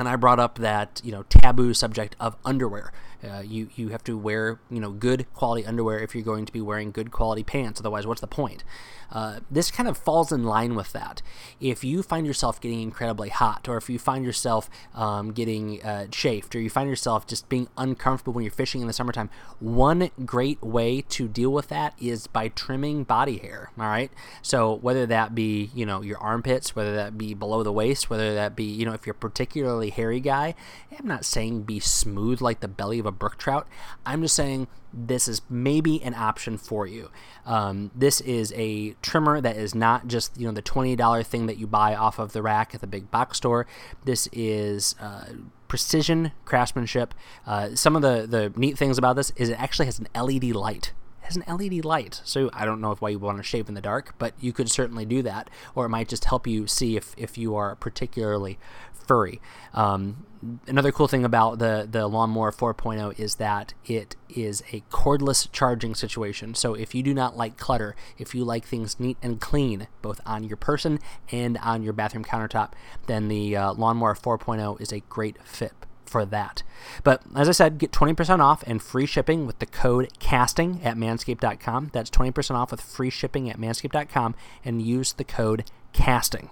and 0.00 0.08
I 0.08 0.16
brought 0.16 0.40
up 0.40 0.56
that 0.58 1.00
you 1.04 1.12
know 1.12 1.24
taboo 1.24 1.74
subject 1.74 2.16
of 2.18 2.36
underwear. 2.44 2.92
Uh, 3.22 3.40
you 3.40 3.68
you 3.76 3.88
have 3.88 4.04
to 4.04 4.16
wear 4.16 4.60
you 4.70 4.80
know 4.80 4.90
good 4.90 5.26
quality 5.34 5.66
underwear 5.66 5.98
if 5.98 6.14
you're 6.14 6.24
going 6.24 6.46
to 6.46 6.52
be 6.52 6.60
wearing 6.60 6.90
good 6.90 7.10
quality 7.10 7.42
pants. 7.42 7.80
Otherwise, 7.80 8.06
what's 8.06 8.20
the 8.20 8.26
point? 8.26 8.64
Uh, 9.12 9.40
this 9.50 9.70
kind 9.70 9.88
of 9.88 9.98
falls 9.98 10.30
in 10.30 10.44
line 10.44 10.74
with 10.74 10.92
that. 10.92 11.20
If 11.60 11.82
you 11.82 12.02
find 12.02 12.26
yourself 12.26 12.60
getting 12.60 12.80
incredibly 12.80 13.28
hot, 13.28 13.68
or 13.68 13.76
if 13.76 13.90
you 13.90 13.98
find 13.98 14.24
yourself 14.24 14.70
um, 14.94 15.32
getting 15.32 15.82
uh, 15.82 16.06
chafed, 16.10 16.54
or 16.54 16.60
you 16.60 16.70
find 16.70 16.88
yourself 16.88 17.26
just 17.26 17.48
being 17.48 17.68
uncomfortable 17.76 18.34
when 18.34 18.44
you're 18.44 18.52
fishing 18.52 18.80
in 18.80 18.86
the 18.86 18.92
summertime, 18.92 19.28
one 19.58 20.10
great 20.24 20.62
way 20.62 21.02
to 21.02 21.26
deal 21.26 21.50
with 21.50 21.68
that 21.68 21.94
is 22.00 22.26
by 22.26 22.48
trimming 22.48 23.04
body 23.04 23.38
hair. 23.38 23.72
All 23.78 23.86
right. 23.86 24.12
So 24.42 24.74
whether 24.74 25.06
that 25.06 25.34
be 25.34 25.70
you 25.74 25.84
know 25.84 26.02
your 26.02 26.18
armpits, 26.18 26.76
whether 26.76 26.94
that 26.94 27.18
be 27.18 27.34
below 27.34 27.62
the 27.62 27.72
waist, 27.72 28.10
whether 28.10 28.34
that 28.34 28.54
be 28.54 28.64
you 28.64 28.86
know 28.86 28.92
if 28.92 29.06
you're 29.06 29.14
a 29.14 29.18
particularly 29.18 29.90
hairy 29.90 30.20
guy, 30.20 30.54
I'm 30.96 31.06
not 31.06 31.24
saying 31.24 31.62
be 31.62 31.80
smooth 31.80 32.40
like 32.40 32.60
the 32.60 32.68
belly 32.68 32.98
of 32.98 33.06
a 33.06 33.09
brook 33.12 33.38
trout. 33.38 33.66
I'm 34.04 34.22
just 34.22 34.34
saying 34.34 34.68
this 34.92 35.28
is 35.28 35.42
maybe 35.48 36.02
an 36.02 36.14
option 36.14 36.56
for 36.56 36.86
you. 36.86 37.10
Um, 37.46 37.90
this 37.94 38.20
is 38.20 38.52
a 38.56 38.92
trimmer 39.02 39.40
that 39.40 39.56
is 39.56 39.74
not 39.74 40.06
just 40.06 40.38
you 40.38 40.46
know 40.46 40.52
the 40.52 40.62
twenty 40.62 40.96
dollar 40.96 41.22
thing 41.22 41.46
that 41.46 41.58
you 41.58 41.66
buy 41.66 41.94
off 41.94 42.18
of 42.18 42.32
the 42.32 42.42
rack 42.42 42.74
at 42.74 42.80
the 42.80 42.86
big 42.86 43.10
box 43.10 43.36
store. 43.36 43.66
This 44.04 44.28
is 44.32 44.94
uh, 45.00 45.26
precision 45.68 46.32
craftsmanship. 46.44 47.14
Uh, 47.46 47.74
some 47.74 47.96
of 47.96 48.02
the 48.02 48.26
the 48.26 48.52
neat 48.58 48.76
things 48.76 48.98
about 48.98 49.16
this 49.16 49.32
is 49.36 49.48
it 49.48 49.60
actually 49.60 49.86
has 49.86 49.98
an 49.98 50.08
LED 50.14 50.44
light 50.54 50.92
an 51.36 51.44
LED 51.46 51.84
light. 51.84 52.20
So 52.24 52.50
I 52.52 52.64
don't 52.64 52.80
know 52.80 52.92
if 52.92 53.00
why 53.00 53.10
you 53.10 53.18
want 53.18 53.38
to 53.38 53.42
shave 53.42 53.68
in 53.68 53.74
the 53.74 53.80
dark, 53.80 54.14
but 54.18 54.34
you 54.40 54.52
could 54.52 54.70
certainly 54.70 55.04
do 55.04 55.22
that, 55.22 55.50
or 55.74 55.86
it 55.86 55.88
might 55.88 56.08
just 56.08 56.26
help 56.26 56.46
you 56.46 56.66
see 56.66 56.96
if, 56.96 57.14
if 57.16 57.36
you 57.38 57.56
are 57.56 57.76
particularly 57.76 58.58
furry. 58.92 59.40
Um, 59.74 60.24
another 60.66 60.92
cool 60.92 61.08
thing 61.08 61.24
about 61.24 61.58
the 61.58 61.86
the 61.90 62.06
lawnmower 62.06 62.52
4.0 62.52 63.18
is 63.18 63.36
that 63.36 63.74
it 63.84 64.14
is 64.28 64.62
a 64.72 64.82
cordless 64.90 65.50
charging 65.50 65.94
situation. 65.94 66.54
So 66.54 66.74
if 66.74 66.94
you 66.94 67.02
do 67.02 67.12
not 67.12 67.36
like 67.36 67.56
clutter, 67.56 67.96
if 68.18 68.34
you 68.34 68.44
like 68.44 68.64
things 68.64 69.00
neat 69.00 69.16
and 69.20 69.40
clean, 69.40 69.88
both 70.00 70.20
on 70.24 70.44
your 70.44 70.56
person 70.56 71.00
and 71.32 71.58
on 71.58 71.82
your 71.82 71.92
bathroom 71.92 72.24
countertop, 72.24 72.72
then 73.06 73.28
the 73.28 73.56
uh, 73.56 73.72
lawnmower 73.74 74.14
4.0 74.14 74.80
is 74.80 74.92
a 74.92 75.00
great 75.00 75.42
fit 75.44 75.72
for 76.10 76.24
that. 76.26 76.62
But 77.04 77.22
as 77.36 77.48
I 77.48 77.52
said, 77.52 77.78
get 77.78 77.92
20% 77.92 78.40
off 78.40 78.64
and 78.66 78.82
free 78.82 79.06
shipping 79.06 79.46
with 79.46 79.60
the 79.60 79.66
code 79.66 80.08
casting 80.18 80.82
at 80.82 80.96
manscaped.com. 80.96 81.90
That's 81.92 82.10
20% 82.10 82.54
off 82.54 82.72
with 82.72 82.80
free 82.80 83.10
shipping 83.10 83.48
at 83.48 83.58
manscaped.com 83.58 84.34
and 84.64 84.82
use 84.82 85.12
the 85.12 85.24
code 85.24 85.70
casting. 85.92 86.50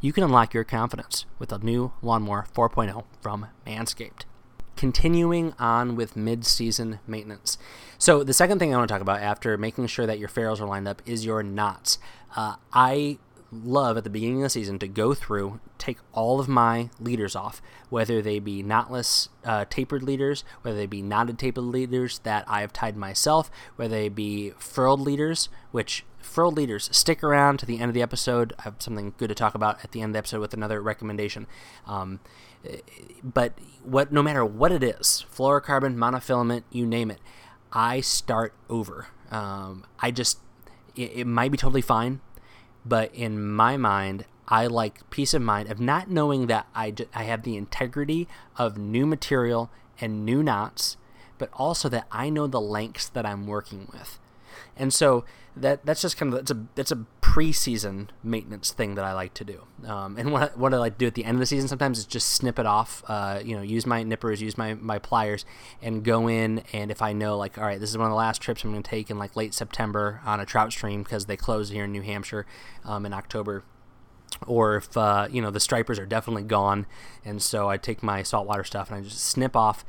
You 0.00 0.12
can 0.12 0.24
unlock 0.24 0.54
your 0.54 0.64
confidence 0.64 1.26
with 1.38 1.52
a 1.52 1.58
new 1.58 1.92
Lawnmower 2.02 2.46
4.0 2.54 3.04
from 3.20 3.48
Manscaped. 3.66 4.24
Continuing 4.76 5.52
on 5.58 5.94
with 5.94 6.16
mid 6.16 6.46
season 6.46 7.00
maintenance. 7.06 7.58
So, 7.98 8.24
the 8.24 8.32
second 8.32 8.60
thing 8.60 8.72
I 8.72 8.78
want 8.78 8.88
to 8.88 8.94
talk 8.94 9.02
about 9.02 9.20
after 9.20 9.58
making 9.58 9.88
sure 9.88 10.06
that 10.06 10.18
your 10.18 10.28
ferrules 10.28 10.58
are 10.58 10.66
lined 10.66 10.88
up 10.88 11.02
is 11.04 11.26
your 11.26 11.42
knots. 11.42 11.98
Uh, 12.34 12.54
I 12.72 13.18
love 13.52 13.96
at 13.96 14.04
the 14.04 14.10
beginning 14.10 14.38
of 14.38 14.44
the 14.44 14.50
season 14.50 14.78
to 14.78 14.88
go 14.88 15.14
through, 15.14 15.60
take 15.78 15.98
all 16.12 16.40
of 16.40 16.48
my 16.48 16.90
leaders 16.98 17.34
off, 17.34 17.60
whether 17.88 18.22
they 18.22 18.38
be 18.38 18.62
knotless 18.62 19.28
uh, 19.44 19.64
tapered 19.68 20.02
leaders, 20.02 20.44
whether 20.62 20.76
they 20.76 20.86
be 20.86 21.02
knotted 21.02 21.38
tapered 21.38 21.64
leaders 21.64 22.20
that 22.20 22.44
I 22.46 22.60
have 22.60 22.72
tied 22.72 22.96
myself, 22.96 23.50
whether 23.76 23.94
they 23.94 24.08
be 24.08 24.50
furled 24.58 25.00
leaders, 25.00 25.48
which 25.72 26.04
furled 26.18 26.56
leaders 26.56 26.88
stick 26.92 27.24
around 27.24 27.58
to 27.58 27.66
the 27.66 27.78
end 27.78 27.88
of 27.88 27.94
the 27.94 28.02
episode. 28.02 28.52
I 28.58 28.62
have 28.62 28.76
something 28.78 29.14
good 29.16 29.28
to 29.28 29.34
talk 29.34 29.54
about 29.54 29.82
at 29.82 29.92
the 29.92 30.00
end 30.00 30.10
of 30.10 30.12
the 30.14 30.18
episode 30.18 30.40
with 30.40 30.54
another 30.54 30.80
recommendation. 30.80 31.46
Um, 31.86 32.20
but 33.22 33.54
what, 33.82 34.12
no 34.12 34.22
matter 34.22 34.44
what 34.44 34.70
it 34.70 34.82
is, 34.82 35.24
fluorocarbon, 35.34 35.96
monofilament, 35.96 36.62
you 36.70 36.86
name 36.86 37.10
it, 37.10 37.20
I 37.72 38.00
start 38.00 38.52
over. 38.68 39.08
Um, 39.30 39.84
I 40.00 40.10
just 40.10 40.38
it, 40.96 41.12
it 41.14 41.26
might 41.26 41.50
be 41.50 41.56
totally 41.56 41.82
fine 41.82 42.20
but 42.84 43.14
in 43.14 43.50
my 43.50 43.76
mind, 43.76 44.24
I 44.46 44.66
like 44.66 45.08
peace 45.10 45.34
of 45.34 45.42
mind 45.42 45.70
of 45.70 45.80
not 45.80 46.10
knowing 46.10 46.46
that 46.46 46.66
I, 46.74 46.94
I 47.14 47.24
have 47.24 47.42
the 47.42 47.56
integrity 47.56 48.28
of 48.56 48.78
new 48.78 49.06
material 49.06 49.70
and 50.00 50.24
new 50.24 50.42
knots, 50.42 50.96
but 51.38 51.50
also 51.52 51.88
that 51.88 52.06
I 52.12 52.30
know 52.30 52.46
the 52.46 52.60
lengths 52.60 53.08
that 53.08 53.26
I'm 53.26 53.46
working 53.46 53.88
with. 53.92 54.18
And 54.76 54.92
so 54.92 55.24
that 55.56 55.84
that's 55.84 56.00
just 56.00 56.16
kind 56.16 56.32
of 56.32 56.38
that's 56.38 56.50
a 56.50 56.66
that's 56.74 56.92
a 56.92 57.06
preseason 57.20 58.08
maintenance 58.24 58.72
thing 58.72 58.94
that 58.94 59.04
I 59.04 59.12
like 59.12 59.34
to 59.34 59.44
do. 59.44 59.64
Um, 59.86 60.16
and 60.16 60.32
what 60.32 60.42
I, 60.42 60.46
what 60.56 60.74
I 60.74 60.78
like 60.78 60.94
to 60.94 60.98
do 60.98 61.06
at 61.06 61.14
the 61.14 61.24
end 61.24 61.36
of 61.36 61.40
the 61.40 61.46
season 61.46 61.68
sometimes 61.68 61.98
is 61.98 62.06
just 62.06 62.30
snip 62.30 62.58
it 62.58 62.66
off. 62.66 63.02
Uh, 63.06 63.40
you 63.44 63.56
know, 63.56 63.62
use 63.62 63.86
my 63.86 64.02
nippers, 64.02 64.40
use 64.40 64.56
my 64.56 64.74
my 64.74 64.98
pliers, 64.98 65.44
and 65.82 66.04
go 66.04 66.28
in. 66.28 66.62
And 66.72 66.90
if 66.90 67.02
I 67.02 67.12
know 67.12 67.36
like, 67.36 67.58
all 67.58 67.64
right, 67.64 67.80
this 67.80 67.90
is 67.90 67.98
one 67.98 68.06
of 68.06 68.12
the 68.12 68.16
last 68.16 68.40
trips 68.40 68.64
I'm 68.64 68.70
going 68.70 68.82
to 68.82 68.90
take 68.90 69.10
in 69.10 69.18
like 69.18 69.36
late 69.36 69.54
September 69.54 70.20
on 70.24 70.40
a 70.40 70.46
trout 70.46 70.72
stream 70.72 71.02
because 71.02 71.26
they 71.26 71.36
close 71.36 71.68
here 71.70 71.84
in 71.84 71.92
New 71.92 72.02
Hampshire 72.02 72.46
um, 72.84 73.04
in 73.06 73.12
October 73.12 73.64
or 74.46 74.76
if 74.76 74.96
uh, 74.96 75.28
you 75.30 75.42
know 75.42 75.50
the 75.50 75.60
stripers 75.60 75.98
are 75.98 76.06
definitely 76.06 76.42
gone 76.42 76.86
and 77.24 77.42
so 77.42 77.68
i 77.68 77.76
take 77.76 78.02
my 78.02 78.22
saltwater 78.22 78.64
stuff 78.64 78.88
and 78.90 78.98
i 78.98 79.02
just 79.02 79.20
snip 79.20 79.56
off 79.56 79.84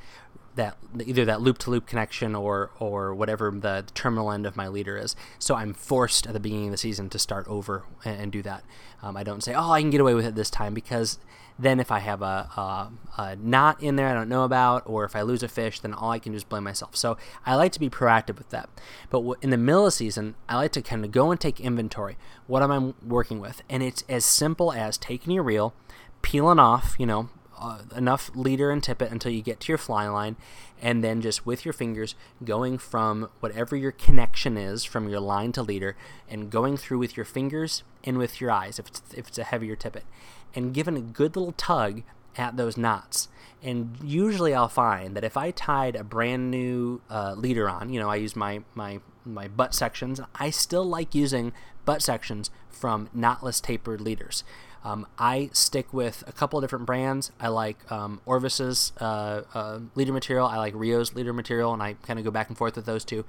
that 0.55 0.77
either 1.05 1.25
that 1.25 1.41
loop 1.41 1.57
to 1.59 1.69
loop 1.69 1.85
connection 1.87 2.35
or 2.35 2.71
or 2.79 3.13
whatever 3.13 3.51
the 3.51 3.85
terminal 3.93 4.31
end 4.31 4.45
of 4.45 4.55
my 4.55 4.67
leader 4.67 4.97
is. 4.97 5.15
So 5.39 5.55
I'm 5.55 5.73
forced 5.73 6.27
at 6.27 6.33
the 6.33 6.39
beginning 6.39 6.67
of 6.67 6.71
the 6.71 6.77
season 6.77 7.09
to 7.09 7.19
start 7.19 7.47
over 7.47 7.83
and, 8.03 8.21
and 8.21 8.31
do 8.31 8.41
that. 8.43 8.63
Um, 9.01 9.17
I 9.17 9.23
don't 9.23 9.43
say, 9.43 9.53
oh, 9.53 9.71
I 9.71 9.81
can 9.81 9.89
get 9.89 10.01
away 10.01 10.13
with 10.13 10.25
it 10.25 10.35
this 10.35 10.49
time 10.49 10.73
because 10.73 11.17
then 11.57 11.79
if 11.79 11.91
I 11.91 11.99
have 11.99 12.21
a, 12.21 12.49
a, 12.57 12.91
a, 13.17 13.35
knot 13.35 13.81
in 13.81 13.95
there 13.95 14.07
I 14.07 14.13
don't 14.13 14.29
know 14.29 14.43
about, 14.43 14.83
or 14.85 15.05
if 15.05 15.15
I 15.15 15.21
lose 15.21 15.43
a 15.43 15.47
fish, 15.47 15.79
then 15.79 15.93
all 15.93 16.11
I 16.11 16.19
can 16.19 16.31
do 16.31 16.35
is 16.35 16.43
blame 16.43 16.63
myself. 16.63 16.95
So 16.95 17.17
I 17.45 17.55
like 17.55 17.71
to 17.73 17.79
be 17.79 17.89
proactive 17.89 18.37
with 18.37 18.49
that. 18.49 18.69
But 19.09 19.23
in 19.41 19.51
the 19.51 19.57
middle 19.57 19.81
of 19.81 19.87
the 19.87 19.91
season, 19.91 20.35
I 20.49 20.55
like 20.55 20.71
to 20.73 20.81
kind 20.81 21.05
of 21.05 21.11
go 21.11 21.31
and 21.31 21.39
take 21.39 21.59
inventory. 21.59 22.17
What 22.47 22.63
am 22.63 22.71
I 22.71 22.93
working 23.05 23.39
with? 23.39 23.61
And 23.69 23.83
it's 23.83 24.03
as 24.09 24.25
simple 24.25 24.73
as 24.73 24.97
taking 24.97 25.33
your 25.33 25.43
reel, 25.43 25.73
peeling 26.21 26.59
off, 26.59 26.95
you 26.97 27.05
know, 27.05 27.29
uh, 27.61 27.79
enough 27.95 28.31
leader 28.35 28.71
and 28.71 28.83
tippet 28.83 29.11
until 29.11 29.31
you 29.31 29.41
get 29.41 29.59
to 29.61 29.71
your 29.71 29.77
fly 29.77 30.07
line, 30.07 30.35
and 30.81 31.03
then 31.03 31.21
just 31.21 31.45
with 31.45 31.63
your 31.63 31.73
fingers 31.73 32.15
going 32.43 32.77
from 32.77 33.29
whatever 33.39 33.75
your 33.75 33.91
connection 33.91 34.57
is 34.57 34.83
from 34.83 35.07
your 35.07 35.19
line 35.19 35.51
to 35.51 35.61
leader, 35.61 35.95
and 36.27 36.49
going 36.49 36.77
through 36.77 36.97
with 36.97 37.15
your 37.15 37.25
fingers 37.25 37.83
and 38.03 38.17
with 38.17 38.41
your 38.41 38.51
eyes 38.51 38.79
if 38.79 38.87
it's 38.87 39.01
if 39.15 39.27
it's 39.27 39.37
a 39.37 39.43
heavier 39.43 39.75
tippet, 39.75 40.03
and 40.55 40.73
giving 40.73 40.97
a 40.97 41.01
good 41.01 41.35
little 41.35 41.53
tug 41.53 42.01
at 42.35 42.57
those 42.57 42.77
knots. 42.77 43.27
And 43.63 43.97
usually 44.03 44.55
I'll 44.55 44.69
find 44.69 45.15
that 45.15 45.23
if 45.23 45.37
I 45.37 45.51
tied 45.51 45.95
a 45.95 46.03
brand 46.03 46.49
new 46.49 47.01
uh, 47.09 47.35
leader 47.37 47.69
on, 47.69 47.93
you 47.93 47.99
know, 47.99 48.09
I 48.09 48.15
use 48.15 48.35
my 48.35 48.63
my 48.73 48.99
my 49.23 49.47
butt 49.47 49.75
sections. 49.75 50.19
I 50.35 50.49
still 50.49 50.83
like 50.83 51.13
using 51.13 51.53
butt 51.85 52.01
sections 52.01 52.49
from 52.69 53.09
knotless 53.15 53.61
tapered 53.61 54.01
leaders. 54.01 54.43
Um, 54.83 55.05
I 55.17 55.49
stick 55.53 55.93
with 55.93 56.23
a 56.25 56.31
couple 56.31 56.59
different 56.59 56.85
brands. 56.85 57.31
I 57.39 57.49
like 57.49 57.91
um, 57.91 58.19
Orvis's 58.25 58.93
uh, 58.99 59.43
uh, 59.53 59.79
leader 59.93 60.11
material. 60.11 60.47
I 60.47 60.57
like 60.57 60.73
Rio's 60.75 61.13
leader 61.13 61.33
material, 61.33 61.73
and 61.73 61.83
I 61.83 61.93
kind 62.01 62.17
of 62.17 62.25
go 62.25 62.31
back 62.31 62.49
and 62.49 62.57
forth 62.57 62.75
with 62.75 62.85
those 62.85 63.05
two. 63.05 63.25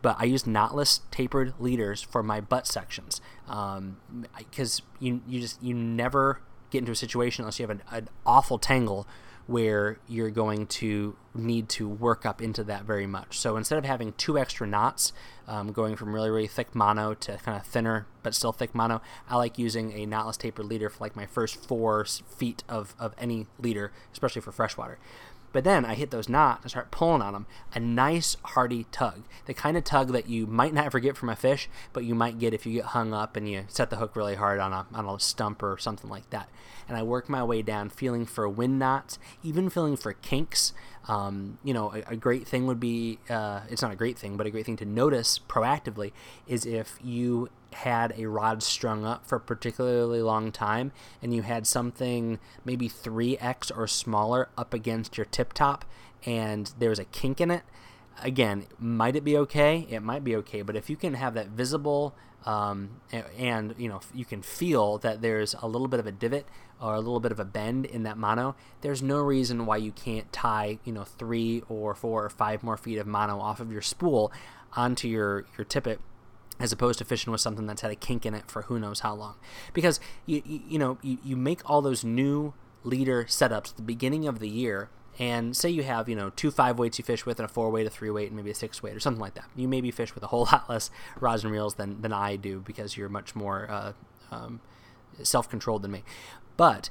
But 0.00 0.16
I 0.18 0.24
use 0.24 0.44
knotless 0.44 1.00
tapered 1.10 1.54
leaders 1.58 2.00
for 2.00 2.22
my 2.22 2.40
butt 2.40 2.66
sections 2.66 3.20
because 3.46 4.80
um, 4.80 4.86
you 5.00 5.20
you 5.26 5.40
just 5.40 5.62
you 5.62 5.74
never 5.74 6.40
get 6.70 6.78
into 6.78 6.92
a 6.92 6.96
situation 6.96 7.42
unless 7.42 7.58
you 7.58 7.64
have 7.64 7.70
an, 7.70 7.82
an 7.90 8.08
awful 8.24 8.58
tangle 8.58 9.06
where 9.46 9.98
you're 10.08 10.30
going 10.30 10.66
to 10.66 11.16
need 11.34 11.68
to 11.68 11.88
work 11.88 12.26
up 12.26 12.42
into 12.42 12.64
that 12.64 12.84
very 12.84 13.06
much. 13.06 13.38
So 13.38 13.56
instead 13.56 13.78
of 13.78 13.84
having 13.84 14.12
two 14.14 14.38
extra 14.38 14.66
knots, 14.66 15.12
um, 15.46 15.72
going 15.72 15.94
from 15.94 16.12
really, 16.12 16.30
really 16.30 16.48
thick 16.48 16.74
mono 16.74 17.14
to 17.14 17.36
kind 17.38 17.56
of 17.60 17.64
thinner 17.66 18.06
but 18.22 18.34
still 18.34 18.52
thick 18.52 18.74
mono, 18.74 19.00
I 19.28 19.36
like 19.36 19.58
using 19.58 19.92
a 19.92 20.06
knotless 20.06 20.36
tapered 20.36 20.66
leader 20.66 20.88
for 20.88 21.04
like 21.04 21.14
my 21.14 21.26
first 21.26 21.64
four 21.64 22.04
feet 22.04 22.64
of, 22.68 22.94
of 22.98 23.14
any 23.18 23.46
leader, 23.58 23.92
especially 24.12 24.42
for 24.42 24.50
freshwater. 24.50 24.98
But 25.56 25.64
then 25.64 25.86
I 25.86 25.94
hit 25.94 26.10
those 26.10 26.28
knots 26.28 26.64
and 26.64 26.70
start 26.70 26.90
pulling 26.90 27.22
on 27.22 27.32
them. 27.32 27.46
A 27.74 27.80
nice 27.80 28.36
hearty 28.42 28.84
tug. 28.92 29.22
The 29.46 29.54
kind 29.54 29.78
of 29.78 29.84
tug 29.84 30.12
that 30.12 30.28
you 30.28 30.46
might 30.46 30.74
not 30.74 30.84
ever 30.84 31.00
get 31.00 31.16
from 31.16 31.30
a 31.30 31.34
fish, 31.34 31.70
but 31.94 32.04
you 32.04 32.14
might 32.14 32.38
get 32.38 32.52
if 32.52 32.66
you 32.66 32.74
get 32.74 32.84
hung 32.84 33.14
up 33.14 33.38
and 33.38 33.48
you 33.48 33.64
set 33.68 33.88
the 33.88 33.96
hook 33.96 34.16
really 34.16 34.34
hard 34.34 34.60
on 34.60 34.74
a, 34.74 34.86
on 34.92 35.06
a 35.06 35.18
stump 35.18 35.62
or 35.62 35.78
something 35.78 36.10
like 36.10 36.28
that. 36.28 36.50
And 36.86 36.94
I 36.94 37.02
work 37.02 37.30
my 37.30 37.42
way 37.42 37.62
down, 37.62 37.88
feeling 37.88 38.26
for 38.26 38.46
wind 38.46 38.78
knots, 38.78 39.18
even 39.42 39.70
feeling 39.70 39.96
for 39.96 40.12
kinks. 40.12 40.74
Um, 41.08 41.58
you 41.62 41.72
know, 41.72 41.92
a, 41.94 42.12
a, 42.12 42.16
great 42.16 42.48
thing 42.48 42.66
would 42.66 42.80
be 42.80 43.20
uh, 43.30 43.60
it's 43.70 43.80
not 43.80 43.92
a 43.92 43.96
great 43.96 44.18
thing, 44.18 44.36
but 44.36 44.46
a 44.46 44.50
great 44.50 44.66
thing 44.66 44.76
to 44.78 44.84
notice 44.84 45.38
proactively 45.48 46.10
is 46.48 46.66
if 46.66 46.98
you 47.02 47.48
had 47.72 48.12
a 48.16 48.26
rod 48.26 48.62
strung 48.62 49.04
up 49.04 49.24
for 49.26 49.36
a 49.36 49.40
particularly 49.40 50.20
long 50.20 50.50
time 50.50 50.90
and 51.22 51.32
you 51.32 51.42
had 51.42 51.66
something 51.66 52.38
maybe 52.64 52.88
3x 52.88 53.70
or 53.76 53.86
smaller 53.86 54.48
up 54.58 54.74
against 54.74 55.16
your 55.16 55.26
tip 55.26 55.52
top 55.52 55.84
and 56.24 56.72
there 56.78 56.90
was 56.90 56.98
a 56.98 57.04
kink 57.04 57.40
in 57.40 57.50
it, 57.50 57.62
again, 58.22 58.66
might 58.78 59.16
it 59.16 59.24
be 59.24 59.36
okay? 59.38 59.86
It 59.90 60.00
might 60.00 60.24
be 60.24 60.36
okay, 60.36 60.62
but 60.62 60.76
if 60.76 60.90
you 60.90 60.96
can 60.96 61.14
have 61.14 61.34
that 61.34 61.48
visible 61.48 62.14
um, 62.44 63.00
and 63.36 63.74
you 63.76 63.88
know 63.88 64.00
you 64.14 64.24
can 64.24 64.40
feel 64.40 64.98
that 64.98 65.20
there's 65.20 65.54
a 65.60 65.66
little 65.66 65.88
bit 65.88 65.98
of 65.98 66.06
a 66.06 66.12
divot 66.12 66.46
or 66.80 66.94
a 66.94 66.98
little 66.98 67.20
bit 67.20 67.32
of 67.32 67.40
a 67.40 67.44
bend 67.44 67.86
in 67.86 68.04
that 68.04 68.16
mono, 68.16 68.54
there's 68.82 69.02
no 69.02 69.18
reason 69.18 69.66
why 69.66 69.76
you 69.76 69.92
can't 69.92 70.32
tie 70.32 70.78
you 70.84 70.92
know 70.92 71.04
three 71.04 71.62
or 71.68 71.94
four 71.94 72.24
or 72.24 72.30
five 72.30 72.62
more 72.62 72.76
feet 72.76 72.98
of 72.98 73.06
mono 73.06 73.38
off 73.40 73.60
of 73.60 73.72
your 73.72 73.82
spool 73.82 74.32
onto 74.74 75.08
your 75.08 75.44
your 75.58 75.64
tippet 75.64 76.00
as 76.58 76.72
opposed 76.72 76.98
to 76.98 77.04
fishing 77.04 77.30
with 77.30 77.40
something 77.40 77.66
that's 77.66 77.82
had 77.82 77.90
a 77.90 77.96
kink 77.96 78.24
in 78.24 78.32
it 78.34 78.50
for 78.50 78.62
who 78.62 78.78
knows 78.78 79.00
how 79.00 79.14
long. 79.14 79.34
Because 79.74 79.98
you 80.24 80.42
you, 80.44 80.60
you 80.68 80.78
know 80.78 80.98
you, 81.02 81.18
you 81.24 81.36
make 81.36 81.68
all 81.68 81.82
those 81.82 82.04
new 82.04 82.54
leader 82.84 83.24
setups 83.24 83.70
at 83.70 83.76
the 83.76 83.82
beginning 83.82 84.28
of 84.28 84.38
the 84.38 84.48
year 84.48 84.88
and 85.18 85.56
say 85.56 85.70
you 85.70 85.82
have 85.82 86.08
you 86.08 86.16
know 86.16 86.30
two 86.30 86.50
five 86.50 86.78
weights 86.78 86.98
you 86.98 87.04
fish 87.04 87.24
with 87.24 87.38
and 87.38 87.48
a 87.48 87.52
four 87.52 87.70
weight 87.70 87.86
a 87.86 87.90
three 87.90 88.10
weight 88.10 88.28
and 88.28 88.36
maybe 88.36 88.50
a 88.50 88.54
six 88.54 88.82
weight 88.82 88.94
or 88.94 89.00
something 89.00 89.20
like 89.20 89.34
that. 89.34 89.46
You 89.54 89.68
maybe 89.68 89.90
fish 89.90 90.14
with 90.14 90.22
a 90.24 90.28
whole 90.28 90.44
lot 90.52 90.68
less 90.68 90.90
rods 91.20 91.44
and 91.44 91.52
reels 91.52 91.74
than, 91.74 92.00
than 92.02 92.12
i 92.12 92.36
do 92.36 92.60
because 92.60 92.96
you're 92.96 93.08
much 93.08 93.34
more 93.34 93.70
uh, 93.70 93.92
um, 94.30 94.60
self-controlled 95.22 95.82
than 95.82 95.90
me. 95.90 96.04
But 96.56 96.90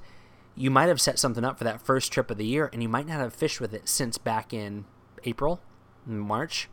you 0.55 0.71
might 0.71 0.87
have 0.87 1.01
set 1.01 1.19
something 1.19 1.43
up 1.43 1.57
for 1.57 1.63
that 1.65 1.81
first 1.81 2.11
trip 2.11 2.31
of 2.31 2.37
the 2.37 2.45
year 2.45 2.69
and 2.71 2.81
you 2.81 2.89
might 2.89 3.07
not 3.07 3.19
have 3.19 3.33
fished 3.33 3.59
with 3.59 3.73
it 3.73 3.89
since 3.89 4.17
back 4.17 4.53
in 4.53 4.85
april 5.25 5.59
march. 6.05 6.69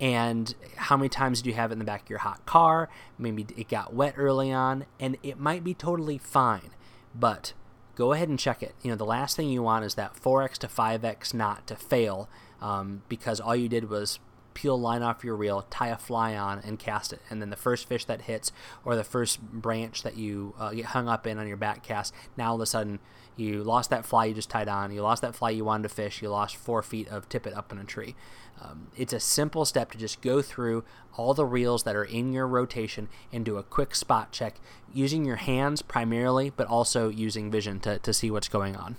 And 0.00 0.54
how 0.76 0.96
many 0.96 1.08
times 1.08 1.42
do 1.42 1.50
you 1.50 1.54
have 1.54 1.70
it 1.70 1.74
in 1.74 1.78
the 1.78 1.84
back 1.84 2.02
of 2.02 2.10
your 2.10 2.20
hot 2.20 2.44
car? 2.44 2.88
Maybe 3.18 3.46
it 3.56 3.68
got 3.68 3.94
wet 3.94 4.14
early 4.16 4.50
on, 4.50 4.86
and 4.98 5.16
it 5.22 5.38
might 5.38 5.62
be 5.62 5.74
totally 5.74 6.18
fine, 6.18 6.70
but 7.14 7.52
go 7.94 8.12
ahead 8.12 8.28
and 8.28 8.38
check 8.38 8.62
it. 8.62 8.74
You 8.82 8.90
know, 8.90 8.96
the 8.96 9.04
last 9.04 9.36
thing 9.36 9.48
you 9.48 9.62
want 9.62 9.84
is 9.84 9.94
that 9.94 10.14
4x 10.14 10.58
to 10.58 10.68
5x 10.68 11.34
knot 11.34 11.66
to 11.66 11.76
fail 11.76 12.28
um, 12.60 13.02
because 13.08 13.40
all 13.40 13.56
you 13.56 13.68
did 13.68 13.90
was 13.90 14.18
peel 14.54 14.78
line 14.78 15.02
off 15.02 15.24
your 15.24 15.36
reel, 15.36 15.66
tie 15.70 15.88
a 15.88 15.96
fly 15.96 16.36
on, 16.36 16.58
and 16.60 16.78
cast 16.78 17.12
it. 17.12 17.20
And 17.30 17.40
then 17.40 17.50
the 17.50 17.56
first 17.56 17.88
fish 17.88 18.04
that 18.04 18.22
hits, 18.22 18.52
or 18.84 18.96
the 18.96 19.04
first 19.04 19.40
branch 19.40 20.02
that 20.02 20.16
you 20.16 20.54
uh, 20.58 20.70
get 20.70 20.86
hung 20.86 21.08
up 21.08 21.26
in 21.26 21.38
on 21.38 21.48
your 21.48 21.56
back 21.56 21.82
cast, 21.82 22.14
now 22.36 22.50
all 22.50 22.56
of 22.56 22.60
a 22.60 22.66
sudden 22.66 22.98
you 23.36 23.62
lost 23.62 23.90
that 23.90 24.04
fly 24.04 24.26
you 24.26 24.34
just 24.34 24.50
tied 24.50 24.68
on, 24.68 24.92
you 24.92 25.02
lost 25.02 25.22
that 25.22 25.34
fly 25.34 25.50
you 25.50 25.64
wanted 25.64 25.84
to 25.84 25.88
fish, 25.88 26.22
you 26.22 26.28
lost 26.28 26.56
four 26.56 26.82
feet 26.82 27.08
of 27.08 27.28
tippet 27.28 27.54
up 27.54 27.72
in 27.72 27.78
a 27.78 27.84
tree. 27.84 28.14
Um, 28.60 28.88
it's 28.96 29.12
a 29.12 29.20
simple 29.20 29.64
step 29.64 29.90
to 29.92 29.98
just 29.98 30.20
go 30.20 30.42
through 30.42 30.84
all 31.16 31.34
the 31.34 31.46
reels 31.46 31.82
that 31.82 31.96
are 31.96 32.04
in 32.04 32.32
your 32.32 32.46
rotation 32.46 33.08
and 33.32 33.44
do 33.44 33.56
a 33.56 33.62
quick 33.62 33.94
spot 33.94 34.30
check 34.30 34.56
using 34.92 35.24
your 35.24 35.36
hands 35.36 35.82
primarily, 35.82 36.50
but 36.50 36.66
also 36.66 37.08
using 37.08 37.50
vision 37.50 37.80
to, 37.80 37.98
to 37.98 38.12
see 38.12 38.30
what's 38.30 38.48
going 38.48 38.76
on. 38.76 38.96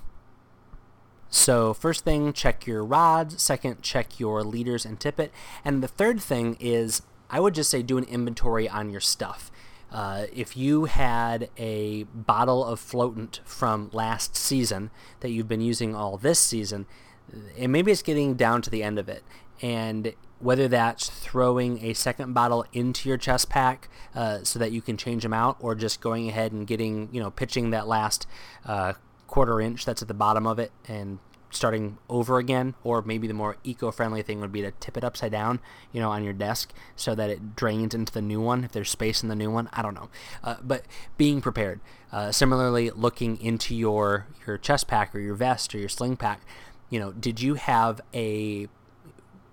So, 1.29 1.73
first 1.73 2.03
thing, 2.03 2.31
check 2.31 2.67
your 2.67 2.83
rods. 2.83 3.41
Second, 3.41 3.81
check 3.81 4.19
your 4.19 4.43
leaders 4.43 4.85
and 4.85 4.99
tippet. 4.99 5.31
And 5.65 5.81
the 5.81 5.87
third 5.87 6.21
thing 6.21 6.57
is, 6.59 7.01
I 7.29 7.39
would 7.39 7.55
just 7.55 7.71
say 7.71 7.81
do 7.81 7.97
an 7.97 8.03
inventory 8.03 8.69
on 8.69 8.91
your 8.91 9.01
stuff. 9.01 9.51
Uh, 9.93 10.25
if 10.33 10.57
you 10.57 10.85
had 10.85 11.49
a 11.55 12.03
bottle 12.03 12.65
of 12.65 12.79
floatant 12.79 13.39
from 13.45 13.91
last 13.93 14.35
season 14.35 14.89
that 15.19 15.29
you've 15.29 15.47
been 15.47 15.61
using 15.61 15.95
all 15.95 16.17
this 16.17 16.39
season, 16.39 16.87
and 17.57 17.71
maybe 17.71 17.91
it's 17.91 18.01
getting 18.01 18.33
down 18.33 18.61
to 18.63 18.71
the 18.71 18.81
end 18.81 18.97
of 18.97 19.07
it, 19.07 19.23
and 19.61 20.13
whether 20.39 20.67
that's 20.67 21.09
throwing 21.09 21.85
a 21.85 21.93
second 21.93 22.33
bottle 22.33 22.65
into 22.73 23.07
your 23.07 23.17
chest 23.17 23.49
pack 23.49 23.87
uh, 24.15 24.39
so 24.43 24.57
that 24.57 24.71
you 24.71 24.81
can 24.81 24.97
change 24.97 25.21
them 25.21 25.33
out, 25.33 25.57
or 25.59 25.75
just 25.75 26.01
going 26.01 26.27
ahead 26.27 26.51
and 26.51 26.65
getting, 26.65 27.07
you 27.11 27.21
know, 27.21 27.29
pitching 27.29 27.69
that 27.69 27.87
last 27.87 28.25
uh, 28.65 28.93
quarter 29.27 29.61
inch 29.61 29.85
that's 29.85 30.01
at 30.01 30.07
the 30.07 30.13
bottom 30.13 30.45
of 30.47 30.59
it 30.59 30.71
and 30.87 31.19
starting 31.53 31.97
over 32.09 32.37
again, 32.37 32.75
or 32.83 33.01
maybe 33.01 33.27
the 33.27 33.33
more 33.33 33.57
eco-friendly 33.63 34.21
thing 34.21 34.39
would 34.41 34.51
be 34.51 34.61
to 34.61 34.71
tip 34.71 34.97
it 34.97 35.03
upside 35.03 35.31
down, 35.31 35.59
you 35.91 36.01
know, 36.01 36.11
on 36.11 36.23
your 36.23 36.33
desk 36.33 36.73
so 36.95 37.15
that 37.15 37.29
it 37.29 37.55
drains 37.55 37.93
into 37.93 38.11
the 38.11 38.21
new 38.21 38.41
one 38.41 38.63
if 38.63 38.71
there's 38.71 38.89
space 38.89 39.23
in 39.23 39.29
the 39.29 39.35
new 39.35 39.51
one. 39.51 39.69
I 39.73 39.81
don't 39.81 39.93
know, 39.93 40.09
uh, 40.43 40.55
but 40.61 40.85
being 41.17 41.41
prepared. 41.41 41.79
Uh, 42.11 42.31
similarly, 42.31 42.91
looking 42.91 43.39
into 43.41 43.75
your 43.75 44.27
your 44.45 44.57
chest 44.57 44.87
pack 44.87 45.15
or 45.15 45.19
your 45.19 45.35
vest 45.35 45.73
or 45.73 45.79
your 45.79 45.89
sling 45.89 46.15
pack, 46.15 46.41
you 46.89 46.99
know, 46.99 47.11
did 47.11 47.41
you 47.41 47.55
have 47.55 48.01
a 48.13 48.67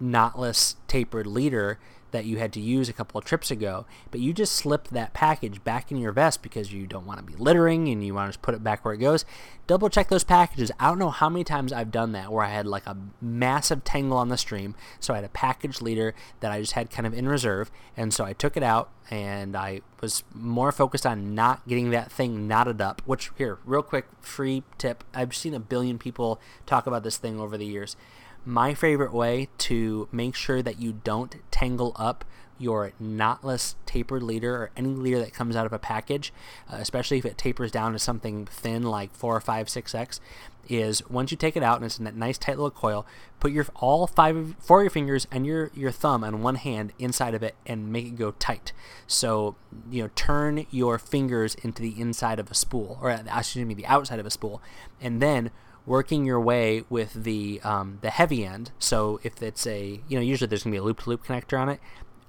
knotless 0.02 0.76
tapered 0.88 1.26
leader 1.26 1.78
that 2.10 2.24
you 2.24 2.38
had 2.38 2.52
to 2.52 2.60
use 2.60 2.88
a 2.88 2.92
couple 2.92 3.18
of 3.18 3.24
trips 3.24 3.50
ago, 3.50 3.86
but 4.10 4.20
you 4.20 4.32
just 4.32 4.52
slipped 4.52 4.92
that 4.92 5.14
package 5.14 5.62
back 5.64 5.90
in 5.90 5.98
your 5.98 6.12
vest 6.12 6.42
because 6.42 6.72
you 6.72 6.86
don't 6.86 7.06
want 7.06 7.18
to 7.18 7.24
be 7.24 7.34
littering 7.36 7.88
and 7.88 8.04
you 8.04 8.14
want 8.14 8.32
to 8.32 8.38
put 8.38 8.54
it 8.54 8.62
back 8.62 8.84
where 8.84 8.94
it 8.94 8.98
goes. 8.98 9.24
Double 9.66 9.88
check 9.88 10.08
those 10.08 10.24
packages. 10.24 10.72
I 10.80 10.88
don't 10.88 10.98
know 10.98 11.10
how 11.10 11.28
many 11.28 11.44
times 11.44 11.72
I've 11.72 11.90
done 11.90 12.12
that 12.12 12.32
where 12.32 12.44
I 12.44 12.50
had 12.50 12.66
like 12.66 12.86
a 12.86 12.96
massive 13.20 13.84
tangle 13.84 14.18
on 14.18 14.28
the 14.28 14.36
stream. 14.36 14.74
So 14.98 15.14
I 15.14 15.16
had 15.18 15.24
a 15.24 15.30
package 15.30 15.80
leader 15.80 16.14
that 16.40 16.50
I 16.50 16.60
just 16.60 16.72
had 16.72 16.90
kind 16.90 17.06
of 17.06 17.14
in 17.14 17.28
reserve. 17.28 17.70
And 17.96 18.12
so 18.12 18.24
I 18.24 18.32
took 18.32 18.56
it 18.56 18.62
out 18.62 18.90
and 19.10 19.56
I 19.56 19.82
was 20.00 20.24
more 20.34 20.72
focused 20.72 21.06
on 21.06 21.34
not 21.34 21.66
getting 21.68 21.90
that 21.90 22.10
thing 22.10 22.48
knotted 22.48 22.80
up. 22.80 23.02
Which, 23.04 23.30
here, 23.36 23.58
real 23.64 23.82
quick, 23.82 24.06
free 24.20 24.62
tip 24.78 25.04
I've 25.14 25.34
seen 25.34 25.54
a 25.54 25.60
billion 25.60 25.98
people 25.98 26.40
talk 26.66 26.86
about 26.86 27.02
this 27.02 27.16
thing 27.16 27.38
over 27.38 27.56
the 27.56 27.66
years 27.66 27.96
My 28.44 28.74
favorite 28.74 29.12
way 29.12 29.48
to 29.58 30.08
make 30.10 30.34
sure 30.34 30.62
that 30.62 30.80
you 30.80 31.00
don't 31.04 31.36
tangle 31.50 31.92
up 31.96 32.24
your 32.58 32.92
knotless 33.02 33.74
tapered 33.86 34.22
leader 34.22 34.54
or 34.54 34.70
any 34.76 34.90
leader 34.90 35.18
that 35.18 35.32
comes 35.32 35.56
out 35.56 35.64
of 35.64 35.72
a 35.72 35.78
package, 35.78 36.32
uh, 36.70 36.76
especially 36.76 37.18
if 37.18 37.24
it 37.24 37.38
tapers 37.38 37.70
down 37.70 37.92
to 37.92 37.98
something 37.98 38.44
thin 38.46 38.82
like 38.82 39.14
4 39.14 39.36
or 39.36 39.40
5, 39.40 39.66
6X, 39.66 40.20
is 40.68 41.02
once 41.08 41.30
you 41.30 41.36
take 41.36 41.56
it 41.56 41.62
out 41.62 41.76
and 41.76 41.86
it's 41.86 41.98
in 41.98 42.04
that 42.04 42.14
nice 42.14 42.38
tight 42.38 42.56
little 42.56 42.70
coil, 42.70 43.06
put 43.40 43.50
your 43.50 43.66
all 43.76 44.06
five 44.06 44.54
four 44.60 44.80
of 44.80 44.84
your 44.84 44.90
fingers 44.90 45.26
and 45.32 45.44
your 45.44 45.70
your 45.74 45.90
thumb 45.90 46.22
on 46.22 46.42
one 46.42 46.54
hand 46.54 46.92
inside 46.98 47.34
of 47.34 47.42
it 47.42 47.56
and 47.66 47.90
make 47.90 48.06
it 48.06 48.16
go 48.16 48.32
tight. 48.32 48.72
So 49.06 49.56
you 49.90 50.02
know, 50.02 50.10
turn 50.14 50.66
your 50.70 50.98
fingers 50.98 51.56
into 51.56 51.82
the 51.82 52.00
inside 52.00 52.38
of 52.38 52.50
a 52.50 52.54
spool, 52.54 52.98
or 53.02 53.10
uh, 53.10 53.22
excuse 53.36 53.66
me, 53.66 53.74
the 53.74 53.86
outside 53.86 54.20
of 54.20 54.26
a 54.26 54.30
spool, 54.30 54.62
and 55.00 55.20
then 55.20 55.50
working 55.90 56.24
your 56.24 56.40
way 56.40 56.84
with 56.88 57.24
the 57.24 57.60
um, 57.64 57.98
the 58.00 58.10
heavy 58.10 58.46
end. 58.46 58.70
So 58.78 59.18
if 59.24 59.42
it's 59.42 59.66
a 59.66 60.00
you 60.06 60.16
know 60.16 60.22
usually 60.22 60.46
there's 60.46 60.62
gonna 60.62 60.72
be 60.72 60.78
a 60.78 60.82
loop 60.84 61.00
to 61.00 61.10
loop 61.10 61.24
connector 61.24 61.58
on 61.58 61.68
it, 61.68 61.80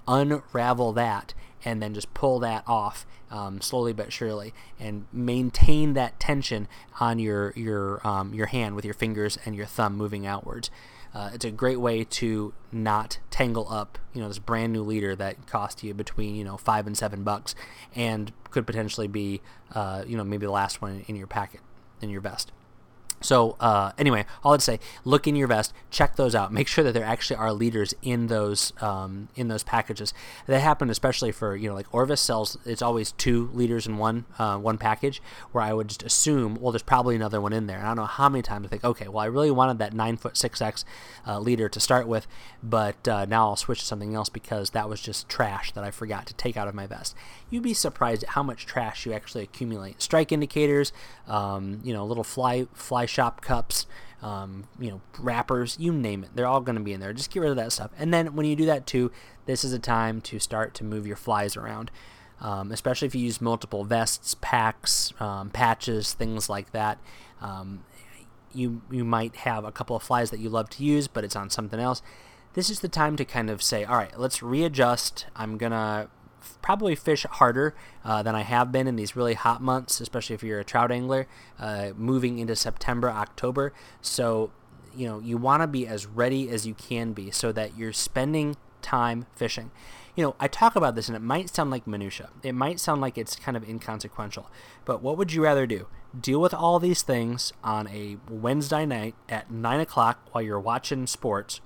unravel 0.08 0.92
that 0.94 1.32
and 1.64 1.80
then 1.80 1.94
just 1.94 2.12
pull 2.12 2.40
that 2.40 2.64
off 2.66 3.06
um, 3.30 3.60
slowly 3.60 3.92
but 3.92 4.12
surely, 4.12 4.52
and 4.80 5.06
maintain 5.12 5.94
that 5.94 6.18
tension 6.18 6.66
on 6.98 7.20
your 7.20 7.52
your 7.54 8.04
um, 8.04 8.34
your 8.34 8.46
hand 8.46 8.74
with 8.74 8.84
your 8.84 8.94
fingers 8.94 9.38
and 9.44 9.54
your 9.54 9.66
thumb 9.66 9.96
moving 9.96 10.26
outwards. 10.26 10.68
Uh, 11.14 11.30
it's 11.32 11.44
a 11.44 11.50
great 11.52 11.78
way 11.78 12.02
to 12.02 12.52
not 12.72 13.18
tangle 13.30 13.70
up, 13.70 13.98
you 14.12 14.20
know, 14.20 14.28
this 14.28 14.38
brand 14.38 14.72
new 14.72 14.82
leader 14.82 15.14
that 15.14 15.46
cost 15.46 15.84
you 15.84 15.94
between 15.94 16.34
you 16.34 16.42
know 16.42 16.56
five 16.56 16.84
and 16.84 16.98
seven 16.98 17.22
bucks, 17.22 17.54
and 17.94 18.32
could 18.50 18.66
potentially 18.66 19.06
be, 19.06 19.40
uh, 19.72 20.02
you 20.04 20.16
know, 20.16 20.24
maybe 20.24 20.46
the 20.46 20.52
last 20.52 20.82
one 20.82 21.04
in 21.06 21.14
your 21.14 21.28
packet 21.28 21.60
in 22.00 22.10
your 22.10 22.20
vest. 22.20 22.50
So 23.22 23.56
uh, 23.60 23.92
anyway, 23.98 24.24
all 24.44 24.54
I'd 24.54 24.62
say, 24.62 24.80
look 25.04 25.26
in 25.26 25.36
your 25.36 25.48
vest, 25.48 25.72
check 25.90 26.16
those 26.16 26.34
out, 26.34 26.52
make 26.52 26.68
sure 26.68 26.84
that 26.84 26.92
there 26.92 27.04
actually 27.04 27.36
are 27.36 27.52
leaders 27.52 27.94
in 28.02 28.26
those 28.26 28.72
um, 28.80 29.28
in 29.36 29.48
those 29.48 29.62
packages. 29.62 30.12
That 30.46 30.60
happen 30.60 30.90
especially 30.90 31.32
for 31.32 31.56
you 31.56 31.68
know 31.68 31.74
like 31.74 31.92
Orvis 31.92 32.20
sells. 32.20 32.58
It's 32.64 32.82
always 32.82 33.12
two 33.12 33.50
leaders 33.52 33.86
in 33.86 33.98
one 33.98 34.24
uh, 34.38 34.58
one 34.58 34.78
package. 34.78 35.22
Where 35.52 35.64
I 35.64 35.72
would 35.72 35.88
just 35.88 36.02
assume, 36.02 36.56
well, 36.60 36.72
there's 36.72 36.82
probably 36.82 37.16
another 37.16 37.40
one 37.40 37.52
in 37.52 37.66
there. 37.66 37.78
And 37.78 37.86
I 37.86 37.90
don't 37.90 37.96
know 37.96 38.04
how 38.04 38.28
many 38.28 38.42
times 38.42 38.66
I 38.66 38.68
think, 38.68 38.84
okay, 38.84 39.08
well, 39.08 39.18
I 39.18 39.26
really 39.26 39.50
wanted 39.50 39.78
that 39.78 39.92
nine 39.92 40.16
foot 40.16 40.36
six 40.36 40.60
X 40.60 40.84
uh, 41.26 41.38
leader 41.38 41.68
to 41.68 41.80
start 41.80 42.06
with, 42.06 42.26
but 42.62 43.06
uh, 43.08 43.24
now 43.26 43.48
I'll 43.48 43.56
switch 43.56 43.80
to 43.80 43.86
something 43.86 44.14
else 44.14 44.28
because 44.28 44.70
that 44.70 44.88
was 44.88 45.00
just 45.00 45.28
trash 45.28 45.72
that 45.72 45.84
I 45.84 45.90
forgot 45.90 46.26
to 46.26 46.34
take 46.34 46.56
out 46.56 46.68
of 46.68 46.74
my 46.74 46.86
vest. 46.86 47.14
You'd 47.50 47.62
be 47.62 47.74
surprised 47.74 48.22
at 48.24 48.30
how 48.30 48.42
much 48.42 48.66
trash 48.66 49.06
you 49.06 49.12
actually 49.12 49.42
accumulate. 49.42 50.00
Strike 50.02 50.32
indicators, 50.32 50.92
um, 51.28 51.80
you 51.84 51.92
know, 51.92 52.04
little 52.04 52.24
fly 52.24 52.66
fly 52.72 53.06
shop 53.12 53.40
cups, 53.42 53.86
um, 54.22 54.64
you 54.78 54.90
know, 54.90 55.00
wrappers, 55.18 55.76
you 55.78 55.92
name 55.92 56.24
it. 56.24 56.30
They're 56.34 56.46
all 56.46 56.60
going 56.60 56.76
to 56.76 56.82
be 56.82 56.92
in 56.92 57.00
there. 57.00 57.12
Just 57.12 57.30
get 57.30 57.40
rid 57.40 57.50
of 57.50 57.56
that 57.56 57.72
stuff. 57.72 57.90
And 57.98 58.12
then 58.12 58.34
when 58.34 58.46
you 58.46 58.56
do 58.56 58.66
that 58.66 58.86
too, 58.86 59.12
this 59.46 59.64
is 59.64 59.72
a 59.72 59.78
time 59.78 60.20
to 60.22 60.38
start 60.38 60.74
to 60.74 60.84
move 60.84 61.06
your 61.06 61.16
flies 61.16 61.56
around. 61.56 61.90
Um, 62.40 62.72
especially 62.72 63.06
if 63.06 63.14
you 63.14 63.22
use 63.22 63.40
multiple 63.40 63.84
vests, 63.84 64.34
packs, 64.40 65.12
um, 65.20 65.50
patches, 65.50 66.12
things 66.12 66.48
like 66.48 66.72
that. 66.72 66.98
Um, 67.40 67.84
you 68.52 68.82
you 68.90 69.04
might 69.04 69.36
have 69.36 69.64
a 69.64 69.70
couple 69.70 69.94
of 69.94 70.02
flies 70.02 70.30
that 70.30 70.40
you 70.40 70.48
love 70.48 70.68
to 70.70 70.84
use, 70.84 71.06
but 71.06 71.22
it's 71.22 71.36
on 71.36 71.50
something 71.50 71.78
else. 71.78 72.02
This 72.54 72.68
is 72.68 72.80
the 72.80 72.88
time 72.88 73.16
to 73.16 73.24
kind 73.24 73.48
of 73.48 73.62
say, 73.62 73.84
all 73.84 73.96
right, 73.96 74.18
let's 74.18 74.42
readjust. 74.42 75.26
I'm 75.36 75.56
gonna 75.56 76.08
probably 76.60 76.94
fish 76.94 77.24
harder 77.30 77.74
uh, 78.04 78.22
than 78.22 78.34
I 78.34 78.42
have 78.42 78.72
been 78.72 78.86
in 78.86 78.96
these 78.96 79.16
really 79.16 79.34
hot 79.34 79.60
months, 79.62 80.00
especially 80.00 80.34
if 80.34 80.42
you're 80.42 80.60
a 80.60 80.64
trout 80.64 80.90
angler, 80.90 81.26
uh, 81.58 81.90
moving 81.96 82.38
into 82.38 82.56
September, 82.56 83.10
October. 83.10 83.72
So, 84.00 84.50
you 84.94 85.06
know, 85.06 85.20
you 85.20 85.36
want 85.36 85.62
to 85.62 85.66
be 85.66 85.86
as 85.86 86.06
ready 86.06 86.48
as 86.48 86.66
you 86.66 86.74
can 86.74 87.12
be 87.12 87.30
so 87.30 87.52
that 87.52 87.76
you're 87.76 87.92
spending 87.92 88.56
time 88.82 89.26
fishing. 89.34 89.70
You 90.14 90.24
know, 90.24 90.36
I 90.38 90.48
talk 90.48 90.76
about 90.76 90.94
this 90.94 91.08
and 91.08 91.16
it 91.16 91.20
might 91.20 91.48
sound 91.48 91.70
like 91.70 91.86
minutia. 91.86 92.28
It 92.42 92.52
might 92.52 92.78
sound 92.78 93.00
like 93.00 93.16
it's 93.16 93.36
kind 93.36 93.56
of 93.56 93.66
inconsequential. 93.66 94.50
But 94.84 95.02
what 95.02 95.16
would 95.16 95.32
you 95.32 95.42
rather 95.42 95.66
do? 95.66 95.86
Deal 96.18 96.40
with 96.40 96.52
all 96.52 96.78
these 96.78 97.00
things 97.00 97.52
on 97.64 97.88
a 97.88 98.18
Wednesday 98.28 98.84
night 98.84 99.14
at 99.30 99.50
9 99.50 99.80
o'clock 99.80 100.28
while 100.32 100.42
you're 100.42 100.60
watching 100.60 101.06
sports, 101.06 101.62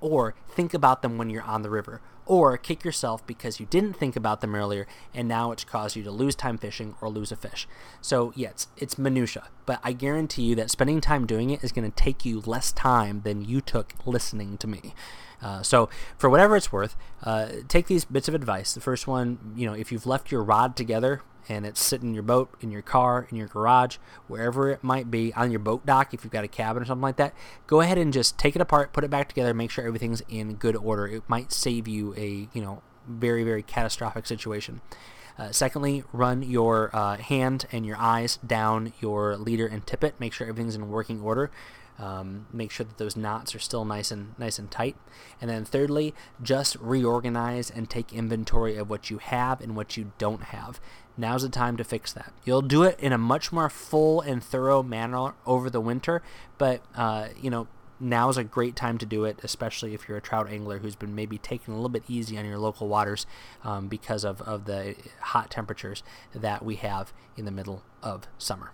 or 0.00 0.34
think 0.48 0.74
about 0.74 1.02
them 1.02 1.18
when 1.18 1.30
you're 1.30 1.42
on 1.42 1.62
the 1.62 1.70
river, 1.70 2.00
or 2.28 2.56
kick 2.58 2.84
yourself 2.84 3.26
because 3.26 3.58
you 3.58 3.66
didn't 3.66 3.94
think 3.94 4.14
about 4.14 4.42
them 4.42 4.54
earlier 4.54 4.86
and 5.14 5.26
now 5.26 5.50
it's 5.50 5.64
caused 5.64 5.96
you 5.96 6.02
to 6.02 6.10
lose 6.10 6.34
time 6.34 6.58
fishing 6.58 6.94
or 7.00 7.08
lose 7.08 7.32
a 7.32 7.36
fish. 7.36 7.66
So, 8.02 8.32
yeah, 8.36 8.50
it's, 8.50 8.68
it's 8.76 8.98
minutia, 8.98 9.48
but 9.64 9.80
I 9.82 9.92
guarantee 9.92 10.42
you 10.42 10.54
that 10.56 10.70
spending 10.70 11.00
time 11.00 11.26
doing 11.26 11.50
it 11.50 11.64
is 11.64 11.72
going 11.72 11.90
to 11.90 11.96
take 11.96 12.24
you 12.26 12.42
less 12.44 12.70
time 12.70 13.22
than 13.22 13.44
you 13.44 13.60
took 13.60 13.94
listening 14.04 14.58
to 14.58 14.66
me. 14.66 14.94
Uh, 15.40 15.62
so, 15.62 15.88
for 16.18 16.28
whatever 16.28 16.56
it's 16.56 16.72
worth, 16.72 16.96
uh, 17.22 17.48
take 17.68 17.86
these 17.86 18.04
bits 18.04 18.28
of 18.28 18.34
advice. 18.34 18.74
The 18.74 18.80
first 18.80 19.06
one, 19.06 19.54
you 19.56 19.66
know, 19.66 19.72
if 19.72 19.90
you've 19.90 20.06
left 20.06 20.30
your 20.30 20.42
rod 20.42 20.76
together 20.76 21.22
and 21.48 21.64
it's 21.64 21.80
sitting 21.80 22.08
in 22.10 22.14
your 22.14 22.22
boat, 22.22 22.50
in 22.60 22.70
your 22.70 22.82
car, 22.82 23.26
in 23.30 23.36
your 23.36 23.48
garage, 23.48 23.96
wherever 24.26 24.70
it 24.70 24.84
might 24.84 25.10
be, 25.10 25.32
on 25.34 25.50
your 25.50 25.60
boat 25.60 25.86
dock, 25.86 26.12
if 26.12 26.24
you've 26.24 26.32
got 26.32 26.44
a 26.44 26.48
cabin 26.48 26.82
or 26.82 26.86
something 26.86 27.02
like 27.02 27.16
that, 27.16 27.34
go 27.66 27.80
ahead 27.80 27.98
and 27.98 28.12
just 28.12 28.38
take 28.38 28.54
it 28.54 28.62
apart, 28.62 28.92
put 28.92 29.04
it 29.04 29.10
back 29.10 29.28
together, 29.28 29.54
make 29.54 29.70
sure 29.70 29.86
everything's 29.86 30.22
in 30.28 30.54
good 30.54 30.76
order. 30.76 31.06
It 31.06 31.22
might 31.28 31.52
save 31.52 31.88
you 31.88 32.14
a, 32.16 32.48
you 32.52 32.62
know, 32.62 32.82
very, 33.06 33.44
very 33.44 33.62
catastrophic 33.62 34.26
situation. 34.26 34.80
Uh, 35.38 35.52
secondly, 35.52 36.02
run 36.12 36.42
your 36.42 36.90
uh, 36.92 37.16
hand 37.16 37.66
and 37.70 37.86
your 37.86 37.96
eyes 37.96 38.38
down 38.44 38.92
your 39.00 39.36
leader 39.36 39.66
and 39.66 39.86
tippet. 39.86 40.18
Make 40.18 40.32
sure 40.32 40.48
everything's 40.48 40.74
in 40.74 40.90
working 40.90 41.20
order. 41.20 41.50
Um, 41.98 42.46
make 42.52 42.70
sure 42.70 42.86
that 42.86 42.98
those 42.98 43.16
knots 43.16 43.54
are 43.54 43.58
still 43.58 43.84
nice 43.84 44.10
and 44.10 44.38
nice 44.38 44.58
and 44.58 44.70
tight. 44.70 44.96
And 45.40 45.50
then 45.50 45.64
thirdly, 45.64 46.14
just 46.42 46.76
reorganize 46.76 47.70
and 47.70 47.90
take 47.90 48.12
inventory 48.12 48.76
of 48.76 48.88
what 48.88 49.10
you 49.10 49.18
have 49.18 49.60
and 49.60 49.74
what 49.74 49.96
you 49.96 50.12
don't 50.18 50.44
have. 50.44 50.80
Now's 51.18 51.42
the 51.42 51.48
time 51.48 51.76
to 51.76 51.84
fix 51.84 52.12
that. 52.12 52.32
You'll 52.44 52.62
do 52.62 52.84
it 52.84 52.98
in 53.00 53.12
a 53.12 53.18
much 53.18 53.52
more 53.52 53.68
full 53.68 54.20
and 54.20 54.42
thorough 54.42 54.82
manner 54.82 55.34
over 55.44 55.68
the 55.68 55.80
winter, 55.80 56.22
but 56.56 56.80
uh, 56.94 57.28
you 57.40 57.50
know 57.50 57.66
now's 58.00 58.36
a 58.36 58.44
great 58.44 58.76
time 58.76 58.96
to 58.96 59.04
do 59.04 59.24
it, 59.24 59.40
especially 59.42 59.92
if 59.92 60.08
you're 60.08 60.18
a 60.18 60.22
trout 60.22 60.48
angler 60.48 60.78
who's 60.78 60.94
been 60.94 61.16
maybe 61.16 61.36
taking 61.36 61.74
a 61.74 61.76
little 61.76 61.88
bit 61.88 62.04
easy 62.06 62.38
on 62.38 62.44
your 62.44 62.58
local 62.58 62.86
waters 62.86 63.26
um, 63.64 63.88
because 63.88 64.24
of, 64.24 64.40
of 64.42 64.66
the 64.66 64.94
hot 65.20 65.50
temperatures 65.50 66.04
that 66.32 66.64
we 66.64 66.76
have 66.76 67.12
in 67.36 67.44
the 67.44 67.50
middle 67.50 67.82
of 68.00 68.28
summer 68.38 68.70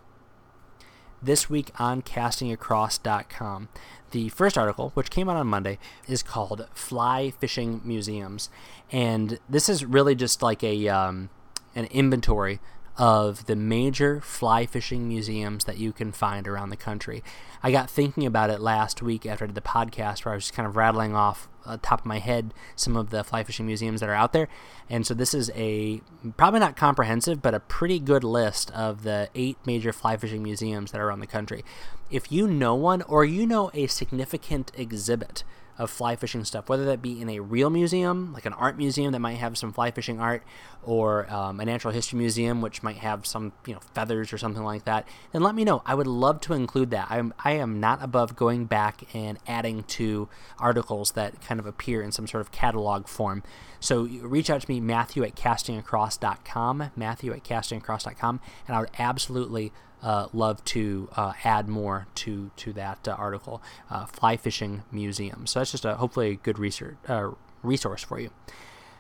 this 1.25 1.49
week 1.49 1.71
on 1.81 2.03
castingacross.com. 2.03 3.69
The 4.11 4.29
first 4.29 4.57
article, 4.57 4.91
which 4.91 5.11
came 5.11 5.29
out 5.29 5.37
on 5.37 5.47
Monday, 5.47 5.79
is 6.07 6.23
called 6.23 6.69
Fly 6.75 7.31
Fishing 7.31 7.81
Museums. 7.85 8.51
And 8.93 9.39
this 9.49 9.69
is 9.69 9.85
really 9.85 10.15
just 10.15 10.43
like 10.43 10.63
a 10.63 10.89
um, 10.89 11.31
an 11.75 11.87
inventory 11.87 12.61
of 12.97 13.47
the 13.47 13.57
major 13.57 14.21
fly 14.21 14.67
fishing 14.67 15.09
museums 15.09 15.65
that 15.65 15.79
you 15.79 15.93
can 15.93 16.13
find 16.13 16.47
around 16.47 16.71
the 16.71 16.77
country. 16.77 17.25
I 17.63 17.73
got 17.73 17.91
thinking 17.91 18.25
about 18.25 18.51
it 18.51 18.61
last 18.61 19.03
week 19.03 19.27
after 19.27 19.47
the 19.47 19.61
podcast 19.61 20.25
where 20.25 20.33
I 20.33 20.37
was 20.37 20.45
just 20.45 20.55
kind 20.55 20.69
of 20.69 20.77
rattling 20.77 21.15
off 21.15 21.49
uh, 21.67 21.79
top 21.83 22.01
of 22.01 22.07
my 22.07 22.19
head 22.19 22.53
some 22.77 22.97
of 22.97 23.11
the 23.11 23.25
fly 23.25 23.43
fishing 23.43 23.67
museums 23.67 24.01
that 24.01 24.09
are 24.09 24.15
out 24.15 24.33
there. 24.33 24.49
And 24.89 25.07
so 25.07 25.15
this 25.15 25.35
is 25.35 25.51
a 25.55 26.03
probably 26.37 26.61
not 26.61 26.77
comprehensive, 26.77 27.43
but 27.43 27.55
a 27.55 27.61
pretty 27.61 27.99
good 27.99 28.23
list 28.23 28.71
of 28.73 29.03
the 29.03 29.29
eight 29.35 29.57
major 29.67 29.93
fly 29.93 30.17
fishing 30.17 30.43
museums 30.43 30.93
that 30.93 31.01
are 31.01 31.09
around 31.09 31.21
the 31.21 31.27
country. 31.27 31.65
If 32.11 32.31
you 32.31 32.47
know 32.47 32.75
one 32.75 33.03
or 33.03 33.25
you 33.25 33.47
know 33.47 33.71
a 33.75 33.87
significant 33.87 34.71
exhibit 34.77 35.43
of 35.79 35.91
fly 35.91 36.17
fishing 36.17 36.45
stuff, 36.45 36.69
whether 36.69 36.85
that 36.85 37.03
be 37.03 37.21
in 37.21 37.29
a 37.29 37.41
real 37.41 37.71
museum, 37.71 38.33
like 38.33 38.47
an 38.47 38.53
art 38.53 38.77
museum 38.77 39.13
that 39.13 39.19
might 39.19 39.35
have 39.35 39.59
some 39.59 39.73
fly 39.73 39.91
fishing 39.91 40.21
art, 40.21 40.43
or 40.83 41.31
um, 41.33 41.61
a 41.61 41.65
natural 41.65 41.93
history 41.93 42.19
museum 42.19 42.61
which 42.61 42.83
might 42.83 42.97
have 42.97 43.27
some 43.27 43.53
you 43.67 43.75
know 43.75 43.81
feathers 43.95 44.33
or 44.33 44.39
something 44.39 44.63
like 44.63 44.85
that, 44.85 45.09
then 45.33 45.43
let 45.43 45.55
me 45.55 45.65
know. 45.65 45.83
I 45.85 45.95
would 45.95 46.07
love 46.07 46.41
to 46.43 46.53
include 46.53 46.91
that. 46.91 47.09
I'm 47.11 47.35
I 47.43 47.53
am 47.53 47.81
not 47.81 48.03
above 48.03 48.37
going 48.37 48.67
back 48.67 49.03
and 49.15 49.39
adding 49.47 49.83
to 49.85 50.29
articles 50.59 51.13
that 51.13 51.41
kind 51.41 51.59
of 51.59 51.67
appear 51.67 52.03
in 52.03 52.13
some 52.13 52.27
sort 52.27 52.41
of 52.41 52.53
catalog 52.53 53.09
form. 53.09 53.43
So 53.81 54.05
reach 54.05 54.49
out 54.49 54.63
to 54.63 54.71
me, 54.71 54.81
Matthew 54.81 55.25
at 55.25 55.35
castingacross.com, 55.35 56.91
Matthew 56.97 57.33
at 57.33 57.45
castingacross.com, 57.45 58.41
and 58.67 58.77
I 58.77 58.81
would 58.81 58.91
absolutely 58.99 59.73
uh, 60.05 60.29
love 60.35 60.63
to 60.67 61.09
uh, 61.17 61.33
add 61.43 61.67
more 61.67 62.07
to 62.15 62.51
to 62.57 62.73
that 62.75 63.09
uh, 63.09 63.13
article. 63.13 63.63
Uh, 63.91 64.05
fly 64.05 64.37
fishing 64.37 64.83
museum. 64.93 65.47
So 65.47 65.61
that's 65.61 65.73
just 65.73 65.85
a 65.85 65.97
hopefully 65.97 66.31
a 66.33 66.35
good 66.35 66.59
research 66.59 66.97
uh, 67.09 67.31
resource 67.63 68.05
for 68.05 68.21
you. 68.21 68.31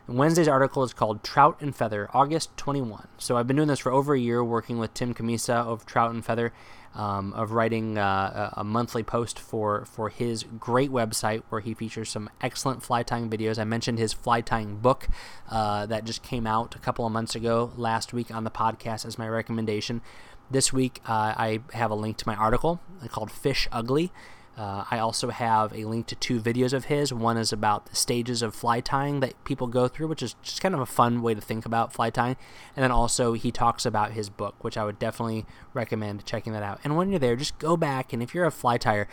Wednesday's 0.06 0.48
article 0.48 0.82
is 0.82 0.92
called 0.92 1.22
Trout 1.22 1.56
and 1.60 1.74
Feather, 1.74 2.10
August 2.12 2.54
21. 2.58 3.08
So 3.16 3.38
I've 3.38 3.46
been 3.46 3.56
doing 3.56 3.68
this 3.68 3.78
for 3.78 3.90
over 3.90 4.12
a 4.12 4.18
year, 4.18 4.44
working 4.44 4.78
with 4.78 4.92
Tim 4.92 5.14
Cammisa 5.14 5.54
of 5.54 5.86
Trout 5.86 6.10
and 6.10 6.22
Feather, 6.22 6.52
um, 6.94 7.32
of 7.32 7.52
writing 7.52 7.96
uh, 7.96 8.50
a 8.52 8.64
monthly 8.64 9.02
post 9.02 9.38
for 9.38 9.84
for 9.84 10.08
his 10.10 10.44
great 10.58 10.90
website 10.90 11.42
where 11.48 11.60
he 11.60 11.74
features 11.74 12.10
some 12.10 12.30
excellent 12.40 12.82
fly 12.82 13.02
tying 13.02 13.28
videos. 13.28 13.58
I 13.58 13.64
mentioned 13.64 13.98
his 13.98 14.12
fly 14.12 14.40
tying 14.40 14.76
book 14.76 15.08
that 15.50 16.04
just 16.04 16.22
came 16.22 16.46
out 16.46 16.74
a 16.74 16.78
couple 16.78 17.06
of 17.06 17.12
months 17.12 17.34
ago, 17.34 17.72
last 17.76 18.14
week 18.14 18.34
on 18.34 18.44
the 18.44 18.50
podcast 18.50 19.04
as 19.04 19.18
my 19.18 19.28
recommendation. 19.28 20.00
This 20.50 20.72
week, 20.72 21.00
uh, 21.08 21.34
I 21.36 21.60
have 21.72 21.90
a 21.90 21.94
link 21.94 22.18
to 22.18 22.28
my 22.28 22.36
article 22.36 22.80
called 23.08 23.30
Fish 23.30 23.66
Ugly. 23.72 24.12
Uh, 24.56 24.84
I 24.88 24.98
also 24.98 25.30
have 25.30 25.72
a 25.72 25.84
link 25.84 26.06
to 26.08 26.14
two 26.14 26.40
videos 26.40 26.72
of 26.72 26.84
his. 26.84 27.12
One 27.12 27.36
is 27.36 27.52
about 27.52 27.86
the 27.86 27.96
stages 27.96 28.40
of 28.40 28.54
fly 28.54 28.80
tying 28.80 29.20
that 29.20 29.42
people 29.44 29.66
go 29.66 29.88
through, 29.88 30.06
which 30.06 30.22
is 30.22 30.36
just 30.42 30.60
kind 30.60 30.74
of 30.74 30.80
a 30.80 30.86
fun 30.86 31.22
way 31.22 31.34
to 31.34 31.40
think 31.40 31.66
about 31.66 31.92
fly 31.92 32.10
tying. 32.10 32.36
And 32.76 32.84
then 32.84 32.92
also 32.92 33.32
he 33.32 33.50
talks 33.50 33.84
about 33.84 34.12
his 34.12 34.30
book, 34.30 34.62
which 34.62 34.76
I 34.76 34.84
would 34.84 34.98
definitely 34.98 35.44
recommend 35.72 36.24
checking 36.24 36.52
that 36.52 36.62
out. 36.62 36.78
And 36.84 36.96
when 36.96 37.10
you're 37.10 37.18
there, 37.18 37.34
just 37.36 37.58
go 37.58 37.76
back 37.76 38.12
and 38.12 38.22
if 38.22 38.34
you're 38.34 38.44
a 38.44 38.52
fly 38.52 38.78
tyer, 38.78 39.06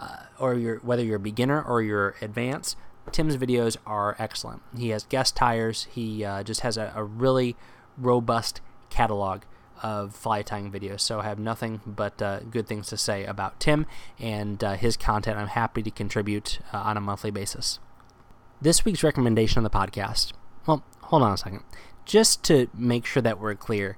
uh, 0.00 0.16
or 0.38 0.54
you're 0.54 0.78
whether 0.78 1.04
you're 1.04 1.16
a 1.16 1.20
beginner 1.20 1.60
or 1.60 1.82
you're 1.82 2.14
advanced, 2.22 2.76
Tim's 3.12 3.36
videos 3.36 3.76
are 3.84 4.16
excellent. 4.18 4.62
He 4.76 4.90
has 4.90 5.04
guest 5.04 5.36
tyers. 5.36 5.88
He 5.90 6.24
uh, 6.24 6.42
just 6.44 6.60
has 6.60 6.76
a, 6.76 6.92
a 6.94 7.04
really 7.04 7.56
robust 7.98 8.60
catalog 8.90 9.42
of 9.82 10.14
fly 10.14 10.42
tying 10.42 10.70
videos. 10.70 11.00
So 11.00 11.20
I 11.20 11.24
have 11.24 11.38
nothing 11.38 11.80
but 11.86 12.20
uh, 12.20 12.40
good 12.40 12.66
things 12.66 12.88
to 12.88 12.96
say 12.96 13.24
about 13.24 13.60
Tim 13.60 13.86
and 14.18 14.62
uh, 14.62 14.74
his 14.74 14.96
content. 14.96 15.38
I'm 15.38 15.48
happy 15.48 15.82
to 15.82 15.90
contribute 15.90 16.60
uh, 16.72 16.78
on 16.78 16.96
a 16.96 17.00
monthly 17.00 17.30
basis. 17.30 17.78
This 18.60 18.84
week's 18.84 19.02
recommendation 19.02 19.58
on 19.58 19.64
the 19.64 19.70
podcast. 19.70 20.32
Well, 20.66 20.84
hold 21.02 21.22
on 21.22 21.32
a 21.32 21.36
second. 21.36 21.62
Just 22.04 22.42
to 22.44 22.68
make 22.74 23.06
sure 23.06 23.22
that 23.22 23.38
we're 23.38 23.54
clear, 23.54 23.96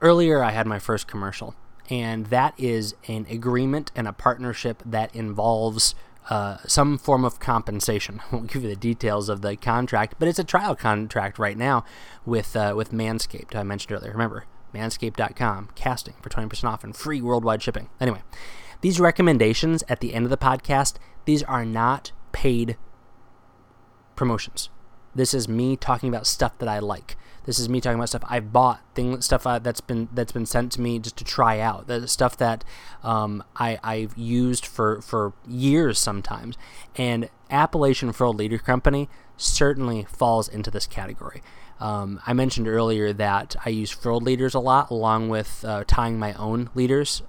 earlier 0.00 0.42
I 0.42 0.52
had 0.52 0.66
my 0.66 0.78
first 0.78 1.06
commercial, 1.06 1.54
and 1.90 2.26
that 2.26 2.54
is 2.58 2.94
an 3.08 3.26
agreement 3.28 3.92
and 3.94 4.08
a 4.08 4.12
partnership 4.12 4.82
that 4.86 5.14
involves 5.14 5.94
uh, 6.28 6.56
some 6.66 6.98
form 6.98 7.24
of 7.24 7.38
compensation. 7.38 8.20
I 8.32 8.36
won't 8.36 8.52
give 8.52 8.62
you 8.62 8.68
the 8.68 8.76
details 8.76 9.28
of 9.28 9.42
the 9.42 9.56
contract, 9.56 10.14
but 10.18 10.28
it's 10.28 10.38
a 10.38 10.44
trial 10.44 10.74
contract 10.74 11.38
right 11.38 11.56
now 11.56 11.84
with 12.24 12.56
uh, 12.56 12.74
with 12.76 12.92
Manscaped. 12.92 13.54
I 13.54 13.62
mentioned 13.62 13.92
earlier. 13.92 14.12
Remember, 14.12 14.44
manscaped.com, 14.76 15.70
casting 15.74 16.14
for 16.20 16.28
20% 16.28 16.64
off 16.64 16.84
and 16.84 16.94
free 16.94 17.20
worldwide 17.20 17.62
shipping. 17.62 17.88
Anyway, 18.00 18.22
these 18.80 19.00
recommendations 19.00 19.82
at 19.88 20.00
the 20.00 20.14
end 20.14 20.24
of 20.24 20.30
the 20.30 20.36
podcast, 20.36 20.94
these 21.24 21.42
are 21.44 21.64
not 21.64 22.12
paid 22.32 22.76
promotions. 24.14 24.70
This 25.14 25.32
is 25.32 25.48
me 25.48 25.76
talking 25.76 26.08
about 26.08 26.26
stuff 26.26 26.58
that 26.58 26.68
I 26.68 26.78
like. 26.78 27.16
This 27.44 27.58
is 27.60 27.68
me 27.68 27.80
talking 27.80 27.98
about 27.98 28.08
stuff 28.08 28.24
I've 28.28 28.52
bought, 28.52 28.82
thing 28.94 29.20
stuff 29.22 29.46
uh, 29.46 29.60
that's 29.60 29.80
been 29.80 30.08
that's 30.12 30.32
been 30.32 30.46
sent 30.46 30.72
to 30.72 30.80
me 30.80 30.98
just 30.98 31.16
to 31.18 31.24
try 31.24 31.60
out. 31.60 31.86
The 31.86 32.08
stuff 32.08 32.36
that 32.38 32.64
um, 33.04 33.42
I 33.54 33.78
I've 33.84 34.18
used 34.18 34.66
for 34.66 35.00
for 35.00 35.32
years 35.46 35.98
sometimes. 35.98 36.58
And 36.96 37.30
Appalachian 37.48 38.12
Furled 38.12 38.36
Leader 38.36 38.58
Company 38.58 39.08
certainly 39.36 40.04
falls 40.04 40.48
into 40.48 40.70
this 40.70 40.86
category. 40.86 41.40
Um, 41.80 42.20
I 42.26 42.32
mentioned 42.32 42.68
earlier 42.68 43.12
that 43.12 43.56
I 43.64 43.70
use 43.70 43.90
furled 43.90 44.22
leaders 44.22 44.54
a 44.54 44.60
lot, 44.60 44.90
along 44.90 45.28
with 45.28 45.64
uh, 45.66 45.84
tying 45.86 46.18
my 46.18 46.32
own 46.34 46.70
leaders. 46.74 47.22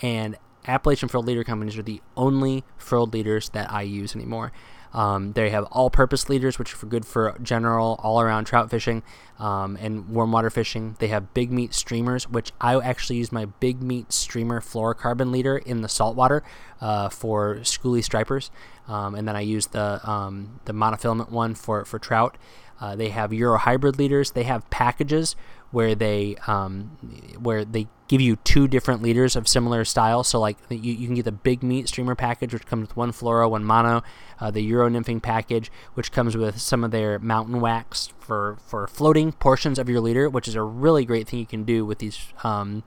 And 0.00 0.36
Appalachian 0.66 1.08
Furled 1.08 1.26
Leader 1.26 1.44
companies 1.44 1.76
are 1.78 1.82
the 1.82 2.02
only 2.16 2.64
furled 2.76 3.12
leaders 3.12 3.48
that 3.50 3.72
I 3.72 3.82
use 3.82 4.14
anymore. 4.14 4.52
Um, 4.92 5.32
they 5.32 5.50
have 5.50 5.64
all-purpose 5.64 6.28
leaders, 6.28 6.58
which 6.58 6.72
are 6.82 6.86
good 6.86 7.04
for 7.04 7.36
general, 7.42 8.00
all-around 8.02 8.46
trout 8.46 8.70
fishing 8.70 9.02
um, 9.38 9.76
and 9.80 10.08
warm 10.08 10.32
water 10.32 10.50
fishing. 10.50 10.96
They 10.98 11.08
have 11.08 11.34
big 11.34 11.52
meat 11.52 11.74
streamers, 11.74 12.28
which 12.28 12.52
I 12.60 12.78
actually 12.80 13.16
use 13.16 13.30
my 13.30 13.46
big 13.46 13.82
meat 13.82 14.12
streamer 14.12 14.60
fluorocarbon 14.60 15.30
leader 15.30 15.58
in 15.58 15.82
the 15.82 15.88
saltwater 15.88 16.42
uh, 16.80 17.10
for 17.10 17.56
schoolie 17.56 18.04
stripers, 18.04 18.50
um, 18.86 19.14
and 19.14 19.28
then 19.28 19.36
I 19.36 19.40
use 19.40 19.66
the 19.66 20.00
um, 20.08 20.60
the 20.64 20.72
monofilament 20.72 21.30
one 21.30 21.54
for 21.54 21.84
for 21.84 21.98
trout. 21.98 22.38
Uh, 22.80 22.96
they 22.96 23.08
have 23.08 23.32
Euro 23.32 23.58
hybrid 23.58 23.98
leaders. 23.98 24.32
They 24.32 24.44
have 24.44 24.68
packages 24.70 25.36
where 25.70 25.94
they 25.94 26.36
um, 26.46 27.36
where 27.38 27.64
they 27.64 27.88
give 28.08 28.20
you 28.20 28.36
two 28.36 28.66
different 28.66 29.02
leaders 29.02 29.36
of 29.36 29.46
similar 29.46 29.84
style. 29.84 30.24
So 30.24 30.40
like 30.40 30.56
you, 30.70 30.92
you 30.92 31.06
can 31.06 31.14
get 31.14 31.24
the 31.24 31.32
big 31.32 31.62
meat 31.62 31.88
streamer 31.88 32.14
package, 32.14 32.52
which 32.52 32.66
comes 32.66 32.88
with 32.88 32.96
one 32.96 33.12
fluoro, 33.12 33.50
one 33.50 33.64
mono. 33.64 34.02
Uh, 34.40 34.50
the 34.50 34.62
Euro 34.62 34.88
nymphing 34.88 35.20
package, 35.20 35.70
which 35.94 36.12
comes 36.12 36.36
with 36.36 36.58
some 36.58 36.84
of 36.84 36.90
their 36.90 37.18
mountain 37.18 37.60
wax 37.60 38.12
for 38.18 38.56
for 38.66 38.86
floating 38.86 39.32
portions 39.32 39.78
of 39.78 39.88
your 39.88 40.00
leader, 40.00 40.28
which 40.28 40.48
is 40.48 40.54
a 40.54 40.62
really 40.62 41.04
great 41.04 41.28
thing 41.28 41.38
you 41.38 41.46
can 41.46 41.64
do 41.64 41.84
with 41.84 41.98
these. 41.98 42.32
Um, 42.44 42.82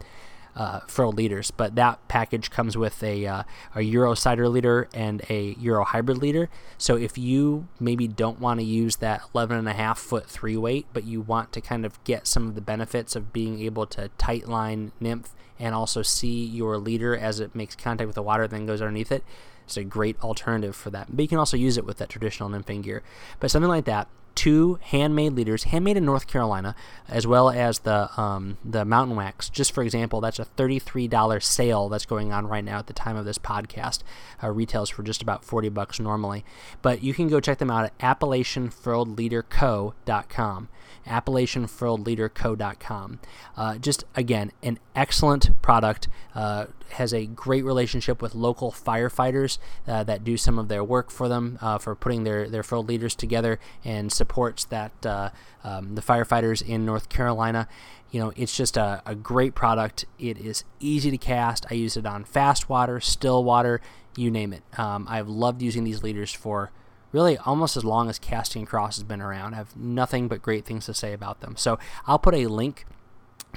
uh, 0.55 0.81
leaders. 0.97 1.51
But 1.51 1.75
that 1.75 2.07
package 2.07 2.51
comes 2.51 2.77
with 2.77 3.01
a, 3.03 3.25
uh, 3.25 3.43
a 3.75 3.81
Euro 3.81 4.13
sighter 4.13 4.49
leader 4.49 4.89
and 4.93 5.21
a 5.29 5.55
Euro 5.59 5.83
hybrid 5.83 6.17
leader. 6.17 6.49
So 6.77 6.95
if 6.95 7.17
you 7.17 7.67
maybe 7.79 8.07
don't 8.07 8.39
want 8.39 8.59
to 8.59 8.65
use 8.65 8.97
that 8.97 9.21
11 9.33 9.57
and 9.57 9.69
a 9.69 9.73
half 9.73 9.99
foot 9.99 10.27
three 10.27 10.57
weight, 10.57 10.87
but 10.93 11.03
you 11.03 11.21
want 11.21 11.51
to 11.53 11.61
kind 11.61 11.85
of 11.85 12.03
get 12.03 12.27
some 12.27 12.47
of 12.47 12.55
the 12.55 12.61
benefits 12.61 13.15
of 13.15 13.33
being 13.33 13.61
able 13.61 13.85
to 13.87 14.09
tight 14.17 14.47
line 14.47 14.91
nymph 14.99 15.33
and 15.59 15.75
also 15.75 16.01
see 16.01 16.43
your 16.43 16.77
leader 16.77 17.15
as 17.15 17.39
it 17.39 17.53
makes 17.53 17.75
contact 17.75 18.07
with 18.07 18.15
the 18.15 18.23
water, 18.23 18.47
then 18.47 18.65
goes 18.65 18.81
underneath 18.81 19.11
it. 19.11 19.23
It's 19.65 19.77
a 19.77 19.83
great 19.83 20.19
alternative 20.21 20.75
for 20.75 20.89
that. 20.89 21.15
But 21.15 21.21
you 21.21 21.29
can 21.29 21.37
also 21.37 21.55
use 21.55 21.77
it 21.77 21.85
with 21.85 21.97
that 21.97 22.09
traditional 22.09 22.49
nymphing 22.49 22.81
gear. 22.81 23.03
But 23.39 23.51
something 23.51 23.69
like 23.69 23.85
that, 23.85 24.07
two 24.35 24.79
handmade 24.81 25.33
leaders, 25.33 25.63
handmade 25.65 25.97
in 25.97 26.05
North 26.05 26.25
Carolina, 26.27 26.73
as 27.07 27.27
well 27.27 27.49
as 27.49 27.79
the 27.79 28.09
um, 28.19 28.57
the 28.63 28.85
mountain 28.85 29.15
wax. 29.15 29.49
Just 29.49 29.73
for 29.73 29.83
example, 29.83 30.21
that's 30.21 30.39
a 30.39 30.45
thirty-three 30.45 31.07
dollar 31.07 31.39
sale 31.39 31.89
that's 31.89 32.05
going 32.05 32.31
on 32.33 32.47
right 32.47 32.63
now 32.63 32.79
at 32.79 32.87
the 32.87 32.93
time 32.93 33.15
of 33.15 33.25
this 33.25 33.37
podcast. 33.37 33.99
Uh, 34.43 34.49
retails 34.49 34.89
for 34.89 35.03
just 35.03 35.21
about 35.21 35.45
forty 35.45 35.69
bucks 35.69 35.99
normally, 35.99 36.43
but 36.81 37.03
you 37.03 37.13
can 37.13 37.27
go 37.27 37.39
check 37.39 37.59
them 37.59 37.69
out 37.71 37.85
at 37.85 37.97
AppalachianFurledLeaderCo.com. 37.99 40.67
AppalachianFurledLeaderCo.com. 41.07 43.19
Uh, 43.57 43.77
just 43.77 44.03
again, 44.15 44.51
an 44.63 44.79
excellent 44.95 45.61
product. 45.61 46.07
Uh, 46.35 46.65
has 46.93 47.13
a 47.13 47.25
great 47.25 47.63
relationship 47.63 48.21
with 48.21 48.35
local 48.35 48.71
firefighters 48.71 49.57
uh, 49.87 50.03
that 50.03 50.23
do 50.23 50.37
some 50.37 50.59
of 50.59 50.67
their 50.67 50.83
work 50.83 51.11
for 51.11 51.27
them 51.27 51.57
uh, 51.61 51.77
for 51.77 51.95
putting 51.95 52.23
their 52.23 52.49
their 52.49 52.63
furled 52.63 52.87
leaders 52.87 53.15
together 53.15 53.59
and 53.83 54.11
supports 54.11 54.65
that 54.65 55.05
uh, 55.05 55.29
um, 55.63 55.95
the 55.95 56.01
firefighters 56.01 56.67
in 56.67 56.85
North 56.85 57.09
Carolina. 57.09 57.67
You 58.11 58.19
know, 58.19 58.33
it's 58.35 58.55
just 58.55 58.75
a, 58.75 59.01
a 59.05 59.15
great 59.15 59.55
product. 59.55 60.05
It 60.19 60.37
is 60.37 60.65
easy 60.79 61.11
to 61.11 61.17
cast. 61.17 61.65
I 61.71 61.75
use 61.75 61.95
it 61.95 62.05
on 62.05 62.25
fast 62.25 62.67
water, 62.67 62.99
still 62.99 63.43
water, 63.43 63.79
you 64.17 64.29
name 64.29 64.51
it. 64.51 64.63
Um, 64.77 65.07
I've 65.09 65.29
loved 65.29 65.61
using 65.61 65.85
these 65.85 66.03
leaders 66.03 66.33
for 66.33 66.71
really 67.11 67.37
almost 67.37 67.77
as 67.77 67.85
long 67.85 68.09
as 68.09 68.19
Casting 68.19 68.63
Across 68.63 68.97
has 68.97 69.03
been 69.03 69.21
around. 69.21 69.53
I 69.53 69.57
have 69.57 69.75
nothing 69.75 70.27
but 70.27 70.41
great 70.41 70.65
things 70.65 70.85
to 70.85 70.93
say 70.93 71.13
about 71.13 71.41
them. 71.41 71.55
So 71.55 71.79
I'll 72.07 72.19
put 72.19 72.35
a 72.35 72.47
link 72.47 72.85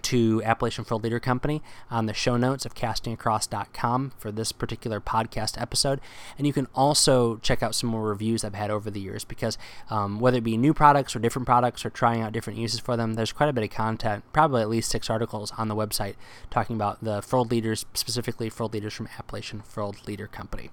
to 0.04 0.42
Appalachian 0.44 0.84
Furled 0.84 1.02
Leader 1.02 1.18
Company 1.18 1.62
on 1.90 2.06
the 2.06 2.14
show 2.14 2.36
notes 2.36 2.64
of 2.64 2.74
castingacross.com 2.74 4.12
for 4.18 4.30
this 4.30 4.52
particular 4.52 5.00
podcast 5.00 5.60
episode. 5.60 6.00
And 6.38 6.46
you 6.46 6.52
can 6.52 6.68
also 6.74 7.36
check 7.38 7.62
out 7.62 7.74
some 7.74 7.90
more 7.90 8.08
reviews 8.08 8.44
I've 8.44 8.54
had 8.54 8.70
over 8.70 8.90
the 8.90 9.00
years 9.00 9.24
because 9.24 9.58
um, 9.90 10.20
whether 10.20 10.38
it 10.38 10.44
be 10.44 10.56
new 10.56 10.74
products 10.74 11.16
or 11.16 11.18
different 11.18 11.46
products 11.46 11.84
or 11.84 11.90
trying 11.90 12.20
out 12.20 12.32
different 12.32 12.58
uses 12.58 12.80
for 12.80 12.96
them, 12.96 13.14
there's 13.14 13.32
quite 13.32 13.48
a 13.48 13.52
bit 13.52 13.64
of 13.64 13.70
content, 13.70 14.24
probably 14.32 14.62
at 14.62 14.68
least 14.68 14.90
six 14.90 15.08
articles 15.08 15.52
on 15.58 15.68
the 15.68 15.76
website 15.76 16.14
talking 16.50 16.76
about 16.76 17.02
the 17.02 17.22
furled 17.22 17.50
leaders, 17.50 17.86
specifically 17.94 18.50
furled 18.50 18.74
leaders 18.74 18.94
from 18.94 19.08
Appalachian 19.18 19.60
Furled 19.62 20.06
Leader 20.06 20.26
Company. 20.26 20.70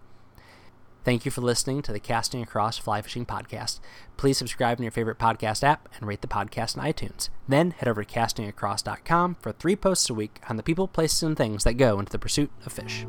Thank 1.04 1.26
you 1.26 1.32
for 1.32 1.42
listening 1.42 1.82
to 1.84 1.92
the 1.92 2.00
Casting 2.00 2.44
Across 2.44 2.78
Fly 2.78 3.02
Fishing 3.02 3.26
Podcast. 3.26 3.80
Please 4.18 4.38
subscribe 4.38 4.78
in 4.78 4.84
your 4.84 4.92
favorite 4.92 5.18
podcast 5.18 5.64
app 5.64 5.90
and 5.98 6.08
rate 6.08 6.22
the 6.22 6.28
podcast 6.28 6.78
on 6.78 6.86
iTunes. 6.86 7.30
Then 7.48 7.72
head 7.72 7.90
over 7.90 8.04
to 8.04 8.14
castingacross.com 8.14 9.38
for 9.40 9.52
three 9.52 9.76
posts 9.76 10.12
a 10.12 10.14
week 10.14 10.40
on 10.48 10.58
the 10.58 10.64
people, 10.64 10.88
places, 10.88 11.24
and 11.24 11.36
things 11.36 11.64
that 11.64 11.74
go 11.74 12.00
into 12.00 12.12
the 12.12 12.20
pursuit 12.20 12.52
of 12.66 12.72
fish. 12.72 13.06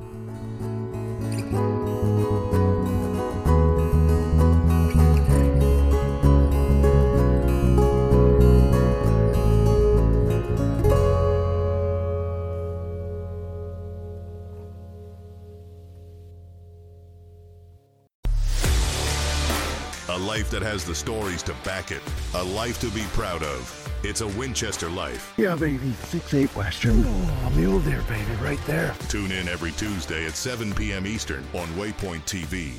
Life 20.32 20.48
that 20.48 20.62
has 20.62 20.82
the 20.82 20.94
stories 20.94 21.42
to 21.42 21.52
back 21.62 21.90
it. 21.90 22.00
A 22.36 22.42
life 22.42 22.80
to 22.80 22.88
be 22.92 23.02
proud 23.12 23.42
of. 23.42 23.60
It's 24.02 24.22
a 24.22 24.28
Winchester 24.28 24.88
life. 24.88 25.34
Yeah, 25.36 25.54
baby. 25.56 25.92
Six 26.04 26.32
eight 26.32 26.56
Western. 26.56 27.04
Oh, 27.06 27.52
mule 27.54 27.80
deer, 27.80 28.02
baby, 28.08 28.34
right 28.40 28.64
there. 28.64 28.94
Tune 29.10 29.30
in 29.30 29.46
every 29.46 29.72
Tuesday 29.72 30.24
at 30.24 30.34
7 30.34 30.72
p.m. 30.72 31.06
Eastern 31.06 31.44
on 31.52 31.68
Waypoint 31.80 32.24
TV. 32.24 32.72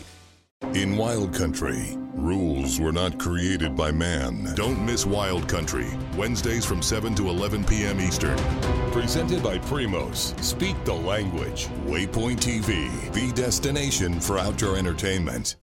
In 0.73 0.97
Wild 0.97 1.31
Country, 1.31 1.95
rules 2.15 2.79
were 2.79 2.93
not 2.93 3.19
created 3.19 3.75
by 3.75 3.91
man. 3.91 4.51
Don't 4.55 4.83
miss 4.83 5.05
Wild 5.05 5.47
Country, 5.47 5.89
Wednesdays 6.17 6.65
from 6.65 6.81
7 6.81 7.13
to 7.15 7.29
11 7.29 7.65
p.m. 7.65 7.99
Eastern. 7.99 8.37
Presented 8.91 9.43
by 9.43 9.59
Primos. 9.59 10.33
Speak 10.41 10.75
the 10.85 10.93
language. 10.93 11.67
Waypoint 11.85 12.39
TV, 12.39 12.89
the 13.13 13.31
destination 13.33 14.19
for 14.19 14.39
outdoor 14.39 14.77
entertainment. 14.77 15.51